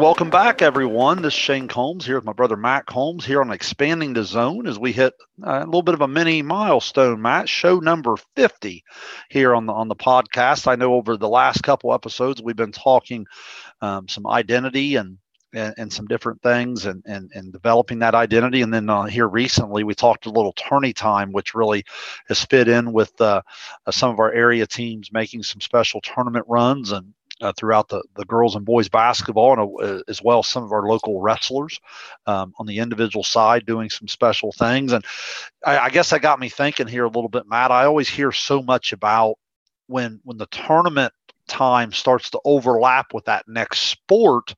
Welcome 0.00 0.30
back, 0.30 0.62
everyone. 0.62 1.20
This 1.20 1.34
is 1.34 1.38
Shane 1.38 1.68
Combs 1.68 2.06
here 2.06 2.14
with 2.14 2.24
my 2.24 2.32
brother 2.32 2.56
Matt 2.56 2.86
Combs 2.86 3.22
here 3.22 3.42
on 3.42 3.50
Expanding 3.50 4.14
the 4.14 4.24
Zone 4.24 4.66
as 4.66 4.78
we 4.78 4.92
hit 4.92 5.12
uh, 5.46 5.60
a 5.62 5.66
little 5.66 5.82
bit 5.82 5.92
of 5.92 6.00
a 6.00 6.08
mini 6.08 6.40
milestone, 6.40 7.20
Matt. 7.20 7.50
Show 7.50 7.80
number 7.80 8.16
50 8.34 8.82
here 9.28 9.54
on 9.54 9.66
the 9.66 9.74
on 9.74 9.88
the 9.88 9.94
podcast. 9.94 10.66
I 10.66 10.76
know 10.76 10.94
over 10.94 11.18
the 11.18 11.28
last 11.28 11.62
couple 11.62 11.92
episodes 11.92 12.40
we've 12.40 12.56
been 12.56 12.72
talking 12.72 13.26
um, 13.82 14.08
some 14.08 14.26
identity 14.26 14.96
and 14.96 15.18
and, 15.52 15.74
and, 15.76 15.92
some 15.92 16.06
different 16.06 16.40
things 16.42 16.86
and, 16.86 17.02
and, 17.06 17.30
and 17.34 17.52
developing 17.52 17.98
that 17.98 18.14
identity. 18.14 18.62
And 18.62 18.72
then 18.72 18.88
uh, 18.88 19.04
here 19.04 19.28
recently, 19.28 19.84
we 19.84 19.94
talked 19.94 20.26
a 20.26 20.30
little 20.30 20.52
tourney 20.52 20.92
time, 20.92 21.32
which 21.32 21.54
really 21.54 21.84
has 22.28 22.44
fit 22.44 22.68
in 22.68 22.92
with 22.92 23.20
uh, 23.20 23.42
uh, 23.84 23.90
some 23.90 24.10
of 24.10 24.20
our 24.20 24.32
area 24.32 24.66
teams 24.66 25.12
making 25.12 25.42
some 25.42 25.60
special 25.60 26.00
tournament 26.00 26.46
runs 26.48 26.92
and 26.92 27.12
uh, 27.40 27.52
throughout 27.56 27.88
the, 27.88 28.02
the 28.16 28.24
girls 28.24 28.56
and 28.56 28.64
boys 28.64 28.88
basketball, 28.88 29.52
and 29.58 29.82
uh, 29.82 30.02
as 30.08 30.22
well 30.22 30.40
as 30.40 30.48
some 30.48 30.62
of 30.62 30.72
our 30.72 30.86
local 30.86 31.20
wrestlers 31.20 31.80
um, 32.26 32.52
on 32.58 32.66
the 32.66 32.78
individual 32.78 33.24
side 33.24 33.66
doing 33.66 33.90
some 33.90 34.08
special 34.08 34.52
things. 34.52 34.92
And 34.92 35.04
I, 35.64 35.78
I 35.78 35.90
guess 35.90 36.10
that 36.10 36.22
got 36.22 36.40
me 36.40 36.48
thinking 36.48 36.86
here 36.86 37.04
a 37.04 37.10
little 37.10 37.28
bit, 37.28 37.46
Matt. 37.48 37.70
I 37.70 37.84
always 37.84 38.08
hear 38.08 38.32
so 38.32 38.62
much 38.62 38.92
about 38.92 39.36
when 39.86 40.20
when 40.24 40.38
the 40.38 40.46
tournament 40.46 41.12
time 41.48 41.92
starts 41.92 42.30
to 42.30 42.40
overlap 42.44 43.12
with 43.12 43.24
that 43.24 43.44
next 43.48 43.80
sport 43.80 44.54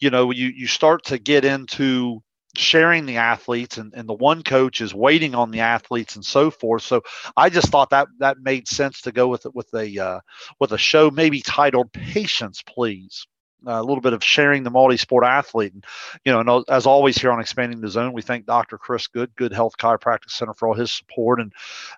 you 0.00 0.10
know 0.10 0.30
you 0.30 0.48
you 0.48 0.66
start 0.66 1.04
to 1.04 1.18
get 1.18 1.44
into 1.44 2.22
sharing 2.56 3.06
the 3.06 3.16
athletes 3.16 3.78
and, 3.78 3.92
and 3.94 4.08
the 4.08 4.14
one 4.14 4.42
coach 4.42 4.80
is 4.80 4.94
waiting 4.94 5.34
on 5.34 5.50
the 5.50 5.60
athletes 5.60 6.16
and 6.16 6.24
so 6.24 6.50
forth. 6.50 6.82
So 6.82 7.02
i 7.36 7.48
just 7.48 7.68
thought 7.68 7.90
that 7.90 8.08
that 8.18 8.38
made 8.40 8.68
sense 8.68 9.02
to 9.02 9.12
go 9.12 9.28
with 9.28 9.46
it 9.46 9.54
with 9.54 9.72
a 9.74 9.98
uh, 9.98 10.20
with 10.58 10.72
a 10.72 10.78
show 10.78 11.10
maybe 11.10 11.40
titled 11.40 11.92
patience 11.92 12.62
please. 12.62 13.26
Uh, 13.66 13.72
a 13.72 13.82
little 13.82 14.00
bit 14.00 14.14
of 14.14 14.24
sharing 14.24 14.62
the 14.62 14.70
multi-sport 14.70 15.22
athlete. 15.22 15.74
And 15.74 15.84
you 16.24 16.32
know 16.32 16.40
and 16.40 16.64
as 16.68 16.86
always 16.86 17.18
here 17.18 17.30
on 17.30 17.40
expanding 17.40 17.80
the 17.80 17.88
zone 17.88 18.12
we 18.12 18.22
thank 18.22 18.46
dr 18.46 18.76
chris 18.78 19.06
good 19.06 19.34
good 19.36 19.52
health 19.52 19.76
chiropractic 19.78 20.30
center 20.30 20.54
for 20.54 20.68
all 20.68 20.74
his 20.74 20.90
support. 20.90 21.40
And 21.40 21.52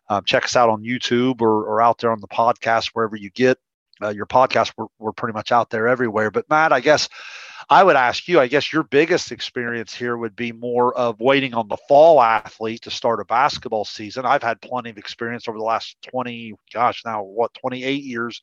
um, 0.09 0.25
check 0.25 0.45
us 0.45 0.57
out 0.57 0.69
on 0.69 0.83
youtube 0.83 1.41
or, 1.41 1.65
or 1.65 1.81
out 1.81 1.99
there 1.99 2.13
on 2.13 2.21
the 2.21 2.29
podcast 2.29 2.89
wherever 2.89 3.17
you 3.17 3.31
get 3.31 3.59
uh, 4.05 4.09
your 4.09 4.27
podcast 4.27 4.73
we're, 4.77 4.87
we're 4.99 5.13
pretty 5.13 5.35
much 5.35 5.53
out 5.53 5.71
there 5.71 5.89
everywhere 5.89 6.31
but 6.31 6.49
matt 6.49 6.73
i 6.73 6.81
guess 6.81 7.09
I 7.71 7.85
would 7.85 7.97
ask 7.97 8.29
you, 8.29 8.41
I 8.41 8.49
guess 8.49 8.73
your 8.73 8.83
biggest 8.83 9.33
experience 9.33 9.95
here 9.95 10.17
would 10.17 10.37
be 10.37 10.53
more 10.53 10.95
of 10.95 11.21
waiting 11.21 11.55
on 11.55 11.69
the 11.69 11.77
fall 11.89 12.21
athlete 12.21 12.83
to 12.83 12.91
start 12.91 13.21
a 13.21 13.25
basketball 13.25 13.85
season. 13.85 14.27
I've 14.27 14.43
had 14.43 14.61
plenty 14.61 14.91
of 14.91 14.99
experience 14.99 15.49
over 15.49 15.59
the 15.59 15.65
last 15.65 15.97
20, 16.03 16.55
gosh, 16.73 17.03
now 17.05 17.23
what, 17.23 17.55
28 17.55 18.03
years 18.03 18.43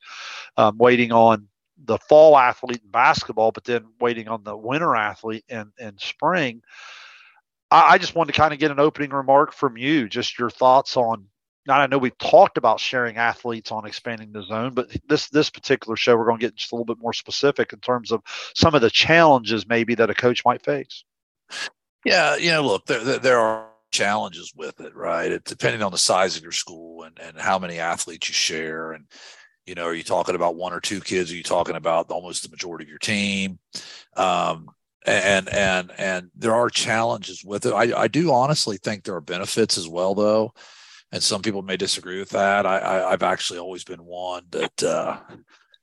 um, 0.56 0.78
waiting 0.78 1.12
on 1.12 1.48
the 1.84 1.98
fall 1.98 2.36
athlete 2.36 2.80
in 2.82 2.90
basketball, 2.90 3.52
but 3.52 3.64
then 3.64 3.86
waiting 4.00 4.28
on 4.28 4.44
the 4.44 4.56
winter 4.56 4.96
athlete 4.96 5.44
in, 5.48 5.72
in 5.78 5.96
spring. 5.98 6.62
I, 7.70 7.92
I 7.92 7.98
just 7.98 8.14
wanted 8.14 8.32
to 8.32 8.40
kind 8.40 8.52
of 8.52 8.58
get 8.58 8.70
an 8.70 8.80
opening 8.80 9.10
remark 9.10 9.52
from 9.52 9.76
you, 9.76 10.08
just 10.08 10.38
your 10.38 10.50
thoughts 10.50 10.96
on 10.96 11.26
I 11.68 11.86
know 11.86 11.98
we've 11.98 12.16
talked 12.18 12.56
about 12.56 12.80
sharing 12.80 13.16
athletes 13.16 13.70
on 13.70 13.86
expanding 13.86 14.32
the 14.32 14.42
zone, 14.42 14.72
but 14.72 14.88
this 15.06 15.28
this 15.28 15.50
particular 15.50 15.96
show 15.96 16.16
we're 16.16 16.24
going 16.24 16.38
to 16.38 16.46
get 16.46 16.54
just 16.54 16.72
a 16.72 16.74
little 16.74 16.86
bit 16.86 17.02
more 17.02 17.12
specific 17.12 17.72
in 17.72 17.80
terms 17.80 18.12
of 18.12 18.22
some 18.54 18.74
of 18.74 18.80
the 18.80 18.90
challenges 18.90 19.68
maybe 19.68 19.94
that 19.96 20.10
a 20.10 20.14
coach 20.14 20.42
might 20.44 20.64
face. 20.64 21.04
Yeah, 22.04 22.36
you 22.36 22.50
know, 22.50 22.62
look, 22.62 22.86
there 22.86 23.18
there 23.18 23.38
are 23.38 23.68
challenges 23.90 24.52
with 24.56 24.80
it, 24.80 24.94
right? 24.96 25.42
Depending 25.44 25.82
on 25.82 25.92
the 25.92 25.98
size 25.98 26.36
of 26.36 26.42
your 26.42 26.52
school 26.52 27.02
and 27.02 27.18
and 27.18 27.38
how 27.38 27.58
many 27.58 27.78
athletes 27.78 28.28
you 28.28 28.34
share, 28.34 28.92
and 28.92 29.04
you 29.66 29.74
know, 29.74 29.84
are 29.84 29.94
you 29.94 30.02
talking 30.02 30.34
about 30.34 30.56
one 30.56 30.72
or 30.72 30.80
two 30.80 31.00
kids? 31.00 31.30
Are 31.30 31.36
you 31.36 31.42
talking 31.42 31.76
about 31.76 32.10
almost 32.10 32.42
the 32.42 32.48
majority 32.48 32.84
of 32.84 32.88
your 32.88 32.98
team? 32.98 33.58
Um, 34.16 34.70
and 35.04 35.48
and 35.50 35.92
and 35.98 36.30
there 36.34 36.54
are 36.54 36.70
challenges 36.70 37.44
with 37.44 37.66
it. 37.66 37.74
I, 37.74 38.02
I 38.02 38.08
do 38.08 38.32
honestly 38.32 38.78
think 38.78 39.04
there 39.04 39.14
are 39.16 39.20
benefits 39.20 39.76
as 39.76 39.86
well, 39.86 40.14
though 40.14 40.54
and 41.12 41.22
some 41.22 41.42
people 41.42 41.62
may 41.62 41.76
disagree 41.76 42.18
with 42.18 42.30
that. 42.30 42.66
I, 42.66 43.10
have 43.10 43.22
actually 43.22 43.58
always 43.58 43.84
been 43.84 44.04
one 44.04 44.44
that 44.50 44.82
uh, 44.82 45.18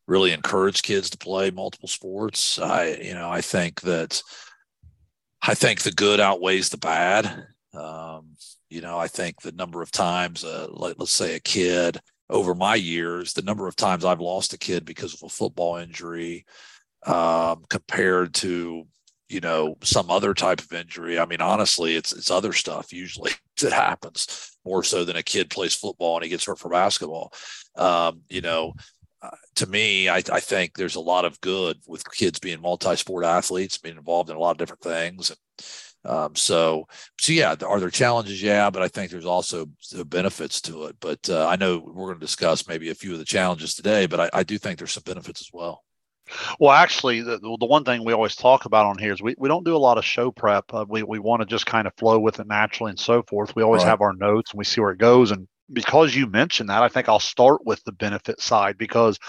really 0.08 0.32
encouraged 0.32 0.84
kids 0.84 1.10
to 1.10 1.18
play 1.18 1.52
multiple 1.52 1.90
sports. 1.90 2.60
I 2.60 2.98
you 3.02 3.14
know 3.14 3.30
I 3.30 3.42
think 3.42 3.82
that 3.82 4.22
I 5.42 5.54
think 5.54 5.82
the 5.82 5.92
good 5.92 6.20
outweighs 6.20 6.70
the 6.70 6.78
bad. 6.78 7.48
Um, 7.74 8.36
you 8.70 8.82
know 8.82 8.98
I 8.98 9.08
think 9.08 9.42
the 9.42 9.52
number 9.52 9.82
of 9.82 9.92
times, 9.92 10.44
uh, 10.44 10.68
let, 10.70 11.00
let's 11.00 11.12
say 11.12 11.36
a 11.36 11.40
kid 11.40 12.00
over 12.30 12.54
my 12.54 12.76
years, 12.76 13.34
the 13.34 13.42
number 13.42 13.68
of 13.68 13.76
times 13.76 14.04
I've 14.04 14.22
lost 14.22 14.54
a 14.54 14.58
kid 14.58 14.86
because 14.86 15.14
of 15.14 15.24
a 15.24 15.30
football 15.30 15.78
injury 15.78 16.46
um, 17.06 17.64
compared 17.70 18.34
to 18.36 18.86
you 19.30 19.40
know 19.40 19.78
some 19.84 20.10
other 20.10 20.34
type 20.34 20.60
of 20.60 20.72
injury. 20.72 21.20
I 21.20 21.26
mean 21.26 21.42
honestly 21.42 21.96
it's 21.96 22.14
it's 22.14 22.32
other 22.32 22.54
stuff 22.54 22.94
usually 22.94 23.32
that 23.62 23.74
happens 23.74 24.58
more 24.66 24.84
so 24.84 25.04
than 25.04 25.16
a 25.16 25.24
kid 25.24 25.50
plays 25.50 25.76
football 25.76 26.16
and 26.16 26.24
he 26.24 26.30
gets 26.30 26.46
hurt 26.46 26.60
for 26.60 26.70
basketball. 26.70 27.34
Um, 27.76 28.22
you 28.30 28.42
know 28.42 28.74
uh, 29.22 29.30
to 29.56 29.68
me 29.68 30.10
I, 30.10 30.18
I, 30.18 30.40
think 30.40 30.76
there's 30.76 30.96
a 30.96 31.00
lot 31.00 31.26
of 31.26 31.42
good 31.42 31.78
with 31.88 32.10
kids 32.12 32.40
being 32.40 32.62
multi-sport 32.62 33.26
athletes 33.26 33.80
being 33.80 33.98
involved 33.98 34.30
in 34.30 34.36
a 34.36 34.40
lot 34.40 34.52
of 34.52 34.58
different 34.58 34.84
things. 34.84 35.32
And, 35.32 35.40
um, 36.06 36.36
so 36.36 36.88
so 37.20 37.34
yeah 37.34 37.56
are 37.66 37.80
there 37.80 37.90
challenges? 37.90 38.42
Yeah 38.42 38.70
but 38.70 38.84
i 38.84 38.88
think 38.88 39.12
there's 39.12 39.26
also 39.26 39.68
the 39.92 40.06
benefits 40.06 40.62
to 40.62 40.86
it. 40.86 40.96
But 41.00 41.30
uh, 41.30 41.48
i 41.48 41.56
know 41.56 41.80
we're 41.80 42.08
going 42.08 42.20
to 42.20 42.26
discuss 42.26 42.68
maybe 42.68 42.90
a 42.90 42.96
few 42.96 43.14
of 43.14 43.20
the 43.20 43.26
challenges 43.26 43.74
today 43.74 44.06
but 44.06 44.20
I, 44.20 44.30
I 44.34 44.44
do 44.44 44.58
think 44.58 44.78
there's 44.78 44.94
some 44.94 45.04
benefits 45.06 45.42
as 45.42 45.50
well 45.52 45.84
well, 46.60 46.72
actually, 46.72 47.22
the, 47.22 47.40
the 47.40 47.66
one 47.66 47.84
thing 47.84 48.04
we 48.04 48.14
always 48.14 48.36
talk 48.36 48.66
about 48.66 48.86
on 48.86 48.98
here 48.98 49.14
is 49.14 49.22
we, 49.22 49.36
we 49.38 49.50
don't 49.50 49.66
do 49.66 49.76
a 49.76 49.78
lot 49.78 49.98
of 49.98 50.06
show 50.06 50.32
prep. 50.32 50.66
Uh, 50.74 50.86
we 50.88 51.04
we 51.04 51.20
want 51.20 51.42
to 51.42 51.46
just 51.46 51.66
kind 51.66 51.88
of 51.88 51.94
flow 51.96 52.20
with 52.20 52.40
it 52.40 52.48
naturally 52.48 52.92
and 52.92 53.00
so 53.00 53.24
forth. 53.24 53.56
We 53.56 53.64
always 53.64 53.84
right. 53.84 53.90
have 53.90 54.02
our 54.02 54.14
notes 54.14 54.52
and 54.52 54.58
we 54.58 54.66
see 54.66 54.82
where 54.82 54.92
it 54.92 55.00
goes. 55.00 55.32
And 55.32 55.48
because 55.72 56.16
you 56.16 56.28
mentioned 56.28 56.70
that, 56.70 56.84
I 56.84 56.90
think 56.90 57.10
I'll 57.10 57.20
start 57.20 57.66
with 57.66 57.84
the 57.84 57.92
benefit 57.92 58.40
side 58.42 58.78
because, 58.78 59.20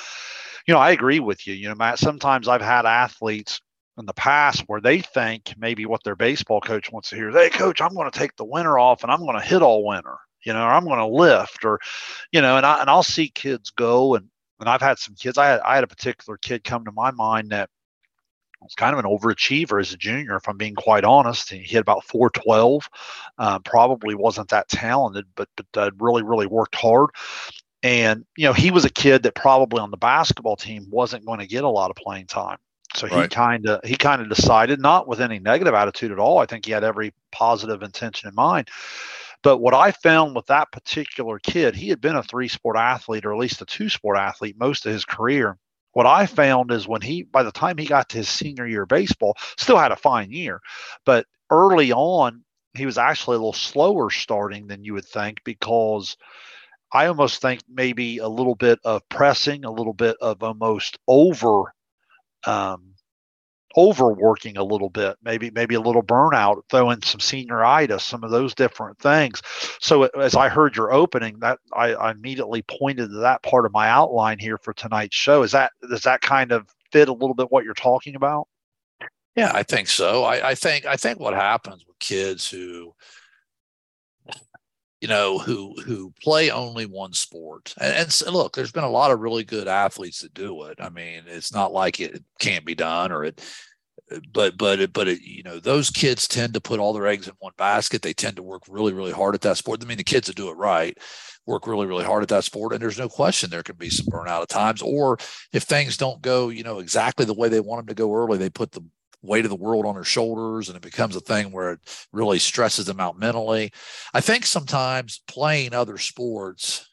you 0.67 0.75
know, 0.75 0.81
I 0.81 0.91
agree 0.91 1.21
with 1.21 1.47
you. 1.47 1.55
You 1.55 1.69
know, 1.69 1.75
Matt, 1.75 1.99
sometimes 1.99 2.49
I've 2.49 2.63
had 2.63 2.87
athletes 2.87 3.61
in 3.99 4.07
the 4.07 4.15
past 4.15 4.63
where 4.67 4.81
they 4.81 5.01
think 5.01 5.55
maybe 5.59 5.85
what 5.85 6.05
their 6.05 6.17
baseball 6.17 6.61
coach 6.61 6.93
wants 6.93 7.11
to 7.11 7.17
hear 7.17 7.31
is, 7.31 7.35
hey, 7.35 7.51
coach, 7.51 7.81
I'm 7.81 7.95
going 7.95 8.11
to 8.11 8.19
take 8.19 8.37
the 8.37 8.45
winter 8.45 8.79
off 8.79 9.03
and 9.03 9.11
I'm 9.11 9.21
going 9.21 9.39
to 9.39 9.47
hit 9.47 9.63
all 9.63 9.85
winter, 9.85 10.17
you 10.45 10.53
know, 10.53 10.63
or 10.63 10.71
I'm 10.71 10.85
going 10.85 10.99
to 10.99 11.07
lift 11.07 11.65
or, 11.65 11.81
you 12.31 12.41
know, 12.41 12.57
and, 12.57 12.65
I, 12.65 12.81
and 12.81 12.89
I'll 12.89 13.03
see 13.03 13.29
kids 13.29 13.71
go 13.71 14.15
and 14.15 14.29
and 14.61 14.69
I've 14.69 14.81
had 14.81 14.99
some 14.99 15.15
kids. 15.15 15.39
I 15.39 15.47
had, 15.47 15.61
I 15.61 15.75
had 15.75 15.85
a 15.85 15.89
particular 15.89 16.37
kid 16.37 16.65
come 16.65 16.85
to 16.85 16.93
my 16.93 17.11
mind 17.11 17.51
that 17.51 17.71
was 18.61 18.75
kind 18.75 18.93
of 18.93 19.05
an 19.05 19.11
overachiever 19.11 19.81
as 19.81 19.93
a 19.93 19.97
junior, 19.97 20.37
if 20.37 20.49
I'm 20.49 20.57
being 20.57 20.75
quite 20.75 21.05
honest. 21.05 21.51
He 21.51 21.59
hit 21.59 21.81
about 21.81 22.05
412. 22.05 22.89
Uh, 23.39 23.59
probably 23.61 24.15
wasn't 24.15 24.49
that 24.49 24.69
talented, 24.69 25.27
but 25.37 25.49
but 25.57 25.67
uh, 25.77 25.91
really 25.99 26.23
really 26.23 26.47
worked 26.47 26.75
hard. 26.75 27.11
And 27.83 28.25
you 28.37 28.47
know, 28.47 28.53
he 28.53 28.71
was 28.71 28.85
a 28.85 28.91
kid 28.91 29.23
that 29.23 29.35
probably 29.35 29.81
on 29.81 29.91
the 29.91 29.97
basketball 29.97 30.57
team 30.57 30.87
wasn't 30.91 31.25
going 31.25 31.39
to 31.39 31.47
get 31.47 31.65
a 31.65 31.69
lot 31.69 31.91
of 31.91 31.97
playing 31.97 32.27
time. 32.27 32.59
So 32.95 33.07
he 33.07 33.15
right. 33.15 33.31
kind 33.31 33.69
of 33.69 33.81
he 33.85 33.97
kind 33.97 34.21
of 34.21 34.29
decided, 34.29 34.81
not 34.81 35.07
with 35.07 35.21
any 35.21 35.39
negative 35.39 35.75
attitude 35.75 36.11
at 36.11 36.19
all. 36.19 36.39
I 36.39 36.47
think 36.47 36.67
he 36.67 36.73
had 36.73 36.85
every 36.85 37.13
positive 37.31 37.83
intention 37.83 38.29
in 38.29 38.35
mind 38.35 38.69
but 39.43 39.59
what 39.59 39.75
I 39.75 39.93
found 39.93 40.35
with 40.35 40.47
that 40.47 40.73
particular 40.73 41.39
kid, 41.39 41.77
he 41.77 41.89
had 41.89 42.01
been 42.01 42.17
a 42.17 42.23
three 42.23 42.49
sport 42.49 42.77
athlete 42.77 43.25
or 43.25 43.33
at 43.33 43.39
least 43.39 43.63
a 43.63 43.67
two 43.67 43.89
sport 43.89 44.19
athlete 44.19 44.57
most 44.59 44.87
of 44.87 44.93
his 44.93 45.05
career. 45.05 45.57
What 45.93 46.07
I 46.07 46.27
found 46.27 46.71
is 46.71 46.87
when 46.87 47.01
he, 47.01 47.23
by 47.23 47.43
the 47.43 47.53
time 47.53 47.79
he 47.79 47.87
got 47.87 48.09
to 48.11 48.19
his 48.19 48.29
senior 48.29 48.67
year 48.67 48.83
of 48.83 48.89
baseball, 48.89 49.37
still 49.57 49.79
had 49.79 49.93
a 49.93 49.97
fine 49.97 50.31
year, 50.31 50.61
but 51.05 51.27
early 51.51 51.93
on, 51.93 52.45
he 52.75 52.87
was 52.87 52.99
actually 52.99 53.37
a 53.37 53.39
little 53.39 53.53
slower 53.53 54.11
starting 54.11 54.67
than 54.67 54.85
you 54.85 54.95
would 54.95 55.07
think 55.07 55.39
because 55.45 56.17
I 56.93 57.07
almost 57.07 57.43
think 57.43 57.61
maybe 57.69 58.19
a 58.19 58.29
little 58.29 58.55
bit 58.55 58.79
of 58.85 59.09
pressing, 59.09 59.65
a 59.65 59.71
little 59.71 59.93
bit 59.93 60.17
of 60.21 60.43
almost 60.43 60.99
over 61.07 61.73
um, 62.45 62.95
overworking 63.79 64.57
a 64.57 64.65
little 64.65 64.91
bit, 64.91 65.17
maybe 65.23 65.53
maybe 65.53 65.77
a 65.77 65.81
little 65.81 66.03
burnout, 66.03 66.63
throwing 66.69 67.01
some 67.01 67.21
senioritis, 67.21 68.01
some 68.01 68.25
of 68.25 68.33
those 68.33 68.53
different 68.53 68.99
things. 68.99 69.41
So 69.81 70.05
as 70.21 70.35
I 70.35 70.49
heard 70.49 70.77
your 70.77 70.93
opening, 70.93 71.39
that 71.39 71.61
I, 71.73 71.95
I 71.95 72.11
immediately 72.11 72.63
pointed 72.63 73.11
to 73.11 73.19
that 73.19 73.43
part 73.45 73.65
of 73.65 73.73
my 73.73 73.89
outline 73.89 74.41
here 74.41 74.59
for 74.59 74.75
tonight's 74.75 75.15
show. 75.15 75.45
Is 75.45 75.53
that 75.53 75.71
does 75.89 76.03
that 76.03 76.21
kind 76.23 76.51
of 76.51 76.69
fit 76.91 77.09
a 77.09 77.13
little 77.13 77.35
bit 77.35 77.53
what 77.53 77.65
you're 77.65 77.75
talking 77.75 78.17
about? 78.17 78.49
Yeah, 79.37 79.53
I 79.55 79.63
think 79.63 79.87
so. 79.87 80.25
I, 80.25 80.51
I 80.51 80.55
think 80.57 80.85
I 80.85 80.97
think 80.97 81.21
what 81.21 81.35
happens 81.35 81.87
with 81.87 81.97
kids 82.01 82.51
who 82.51 82.93
you 85.01 85.09
know, 85.09 85.39
who 85.39 85.75
who 85.85 86.13
play 86.23 86.51
only 86.51 86.87
one 86.87 87.13
sport. 87.13 87.75
And, 87.81 87.95
and, 87.95 88.35
look, 88.35 88.55
there's 88.55 88.73
been 88.73 88.85
a 88.85 88.91
lot 88.91 89.11
of 89.11 89.21
really 89.21 89.45
good 89.45 89.69
athletes 89.69 90.21
that 90.21 90.35
do 90.35 90.65
it. 90.65 90.79
I 90.81 90.89
mean, 90.89 91.23
it's 91.27 91.53
not 91.53 91.73
like 91.73 92.01
it 92.01 92.23
can't 92.41 92.65
be 92.65 92.75
done 92.75 93.13
or 93.13 93.25
it 93.25 93.41
uh, 94.13 94.19
but 94.33 94.57
but 94.57 94.93
but 94.93 95.09
it, 95.09 95.21
you 95.23 95.43
know 95.43 95.59
those 95.59 95.91
kids 95.91 96.27
tend 96.27 96.55
to 96.55 96.61
put 96.61 96.81
all 96.81 96.93
their 96.93 97.07
eggs 97.07 97.29
in 97.29 97.35
one 97.39 97.53
basket. 97.57 98.03
They 98.03 98.13
tend 98.15 98.37
to 98.37 98.43
work 98.43 98.63
really 98.69 98.93
really 98.93 99.13
hard 99.13 99.35
at 99.35 99.43
that 99.43 99.57
sport. 99.57 99.83
I 99.83 99.87
mean, 99.87 99.99
the 99.99 100.05
kids 100.05 100.27
that 100.27 100.37
do 100.37 100.49
it 100.51 100.57
right 100.57 100.97
work 101.47 101.67
really 101.67 101.87
really 101.87 102.05
hard 102.05 102.23
at 102.23 102.29
that 102.29 102.45
sport, 102.45 102.73
and 102.73 102.83
there's 102.83 102.99
no 102.99 103.09
question 103.09 103.51
there 103.51 103.63
can 103.63 103.77
be 103.77 103.91
some 103.91 104.07
burnout 104.07 104.43
at 104.43 104.49
times. 104.49 104.83
Or 104.83 105.19
if 105.53 105.63
things 105.65 105.97
don't 105.97 106.23
go 106.23 106.49
you 106.49 106.63
know 106.63 106.79
exactly 106.79 107.25
the 107.25 107.35
way 107.35 107.49
they 107.49 107.61
want 107.61 107.81
them 107.81 107.95
to 107.95 108.01
go 108.01 108.13
early, 108.15 108.39
they 108.39 108.51
put 108.51 108.73
the 108.73 108.85
weight 109.23 109.45
of 109.45 109.51
the 109.51 109.57
world 109.57 109.85
on 109.85 109.95
their 109.95 110.05
shoulders 110.05 110.69
and 110.69 110.77
it 110.77 110.83
becomes 110.83 111.17
a 111.17 111.21
thing 111.21 111.51
where 111.51 111.73
it 111.73 111.81
really 112.13 112.39
stresses 112.39 112.87
them 112.87 113.01
out 113.01 113.19
mentally. 113.19 113.73
I 114.15 114.21
think 114.21 114.47
sometimes 114.47 115.23
playing 115.27 115.75
other 115.75 115.99
sports 115.99 116.89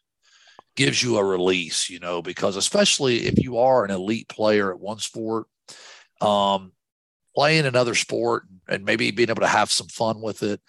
gives 0.75 1.01
you 1.01 1.18
a 1.18 1.24
release, 1.24 1.89
you 1.89 2.00
know, 2.00 2.22
because 2.22 2.56
especially 2.56 3.25
if 3.27 3.42
you 3.42 3.57
are 3.57 3.86
an 3.86 3.92
elite 3.92 4.27
player 4.27 4.72
at 4.72 4.80
one 4.80 5.00
sport, 5.00 5.48
um, 6.22 6.72
playing 7.36 7.66
another 7.66 7.95
sport 7.95 8.44
and 8.68 8.83
maybe 8.83 9.12
being 9.12 9.30
able 9.30 9.42
to 9.42 9.48
have 9.48 9.71
some 9.71 9.88
fun 9.88 10.21
with 10.21 10.44
it. 10.44 10.62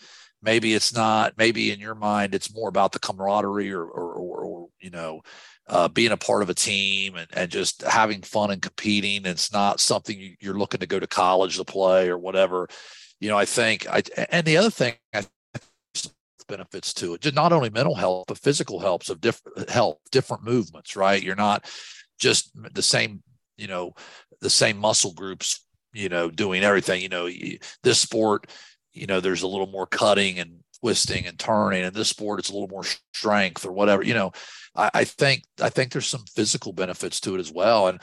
Maybe 0.42 0.74
it's 0.74 0.94
not, 0.94 1.32
maybe 1.38 1.72
in 1.72 1.80
your 1.80 1.94
mind, 1.94 2.34
it's 2.34 2.54
more 2.54 2.68
about 2.68 2.92
the 2.92 2.98
camaraderie 2.98 3.72
or, 3.72 3.84
or, 3.84 4.12
or, 4.12 4.44
or 4.44 4.45
you 4.86 4.92
know, 4.92 5.20
uh, 5.68 5.88
being 5.88 6.12
a 6.12 6.16
part 6.16 6.42
of 6.42 6.48
a 6.48 6.54
team 6.54 7.16
and, 7.16 7.26
and 7.32 7.50
just 7.50 7.82
having 7.82 8.22
fun 8.22 8.52
and 8.52 8.62
competing. 8.62 9.26
It's 9.26 9.52
not 9.52 9.80
something 9.80 10.36
you're 10.40 10.58
looking 10.58 10.78
to 10.78 10.86
go 10.86 11.00
to 11.00 11.08
college 11.08 11.56
to 11.56 11.64
play 11.64 12.08
or 12.08 12.16
whatever. 12.16 12.68
You 13.18 13.28
know, 13.28 13.36
I 13.36 13.46
think 13.46 13.84
I, 13.90 14.04
and 14.30 14.46
the 14.46 14.58
other 14.58 14.70
thing 14.70 14.94
I 15.12 15.24
benefits 16.48 16.94
to 16.94 17.14
it, 17.14 17.20
just 17.22 17.34
not 17.34 17.52
only 17.52 17.70
mental 17.70 17.96
health, 17.96 18.26
but 18.28 18.38
physical 18.38 18.78
helps 18.78 19.10
of 19.10 19.20
different 19.20 19.68
health, 19.68 19.98
different 20.12 20.44
movements, 20.44 20.94
right? 20.94 21.20
You're 21.20 21.34
not 21.34 21.68
just 22.20 22.52
the 22.72 22.82
same, 22.82 23.24
you 23.56 23.66
know, 23.66 23.94
the 24.40 24.50
same 24.50 24.78
muscle 24.78 25.12
groups 25.12 25.66
you 25.96 26.10
know, 26.10 26.30
doing 26.30 26.62
everything. 26.62 27.00
You 27.00 27.08
know, 27.08 27.28
this 27.82 27.98
sport, 27.98 28.50
you 28.92 29.06
know, 29.06 29.20
there's 29.20 29.42
a 29.42 29.48
little 29.48 29.66
more 29.66 29.86
cutting 29.86 30.38
and 30.38 30.58
twisting 30.80 31.26
and 31.26 31.38
turning, 31.38 31.84
and 31.84 31.94
this 31.94 32.08
sport 32.08 32.40
it's 32.40 32.50
a 32.50 32.52
little 32.52 32.68
more 32.68 32.84
strength 33.14 33.64
or 33.64 33.72
whatever. 33.72 34.02
You 34.02 34.14
know, 34.14 34.32
I, 34.74 34.90
I 34.94 35.04
think 35.04 35.44
I 35.60 35.68
think 35.68 35.92
there's 35.92 36.06
some 36.06 36.24
physical 36.34 36.72
benefits 36.72 37.20
to 37.20 37.34
it 37.34 37.40
as 37.40 37.52
well, 37.52 37.88
and 37.88 38.00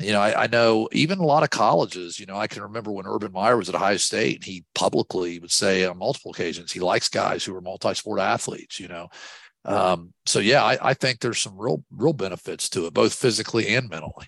you 0.00 0.12
know, 0.12 0.20
I, 0.20 0.44
I, 0.44 0.46
know 0.48 0.88
even 0.92 1.18
a 1.20 1.24
lot 1.24 1.44
of 1.44 1.50
colleges, 1.50 2.18
you 2.18 2.26
know, 2.26 2.36
I 2.36 2.48
can 2.48 2.62
remember 2.62 2.90
when 2.90 3.06
Urban 3.06 3.30
Meyer 3.32 3.56
was 3.56 3.68
at 3.68 3.76
Ohio 3.76 3.96
State, 3.96 4.42
he 4.42 4.64
publicly 4.74 5.38
would 5.38 5.52
say 5.52 5.84
on 5.84 5.98
multiple 5.98 6.32
occasions 6.32 6.72
he 6.72 6.80
likes 6.80 7.08
guys 7.08 7.44
who 7.44 7.54
are 7.54 7.60
multi-sport 7.60 8.20
athletes, 8.20 8.80
you 8.80 8.88
know. 8.88 9.08
Um, 9.64 10.12
so 10.26 10.40
yeah, 10.40 10.62
I, 10.62 10.90
I, 10.90 10.94
think 10.94 11.20
there's 11.20 11.38
some 11.38 11.56
real, 11.56 11.82
real 11.90 12.12
benefits 12.12 12.68
to 12.70 12.86
it, 12.86 12.92
both 12.92 13.14
physically 13.14 13.68
and 13.68 13.88
mentally. 13.88 14.26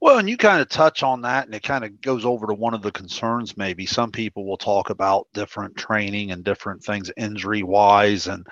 Well, 0.00 0.18
and 0.18 0.28
you 0.28 0.36
kind 0.36 0.60
of 0.60 0.68
touch 0.68 1.02
on 1.02 1.22
that, 1.22 1.46
and 1.46 1.54
it 1.54 1.62
kind 1.62 1.84
of 1.84 2.00
goes 2.00 2.24
over 2.24 2.46
to 2.46 2.54
one 2.54 2.74
of 2.74 2.82
the 2.82 2.92
concerns. 2.92 3.56
Maybe 3.56 3.86
some 3.86 4.12
people 4.12 4.46
will 4.46 4.56
talk 4.56 4.90
about 4.90 5.28
different 5.34 5.76
training 5.76 6.30
and 6.30 6.44
different 6.44 6.82
things 6.82 7.10
injury 7.16 7.62
wise. 7.62 8.26
And, 8.26 8.46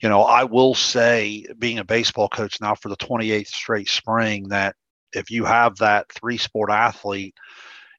you 0.00 0.08
know, 0.08 0.22
I 0.22 0.44
will 0.44 0.74
say, 0.74 1.46
being 1.58 1.78
a 1.78 1.84
baseball 1.84 2.28
coach 2.28 2.60
now 2.60 2.74
for 2.74 2.88
the 2.88 2.96
28th 2.96 3.48
straight 3.48 3.88
spring, 3.88 4.48
that 4.48 4.76
if 5.12 5.30
you 5.30 5.44
have 5.44 5.76
that 5.76 6.12
three 6.12 6.36
sport 6.36 6.70
athlete, 6.70 7.34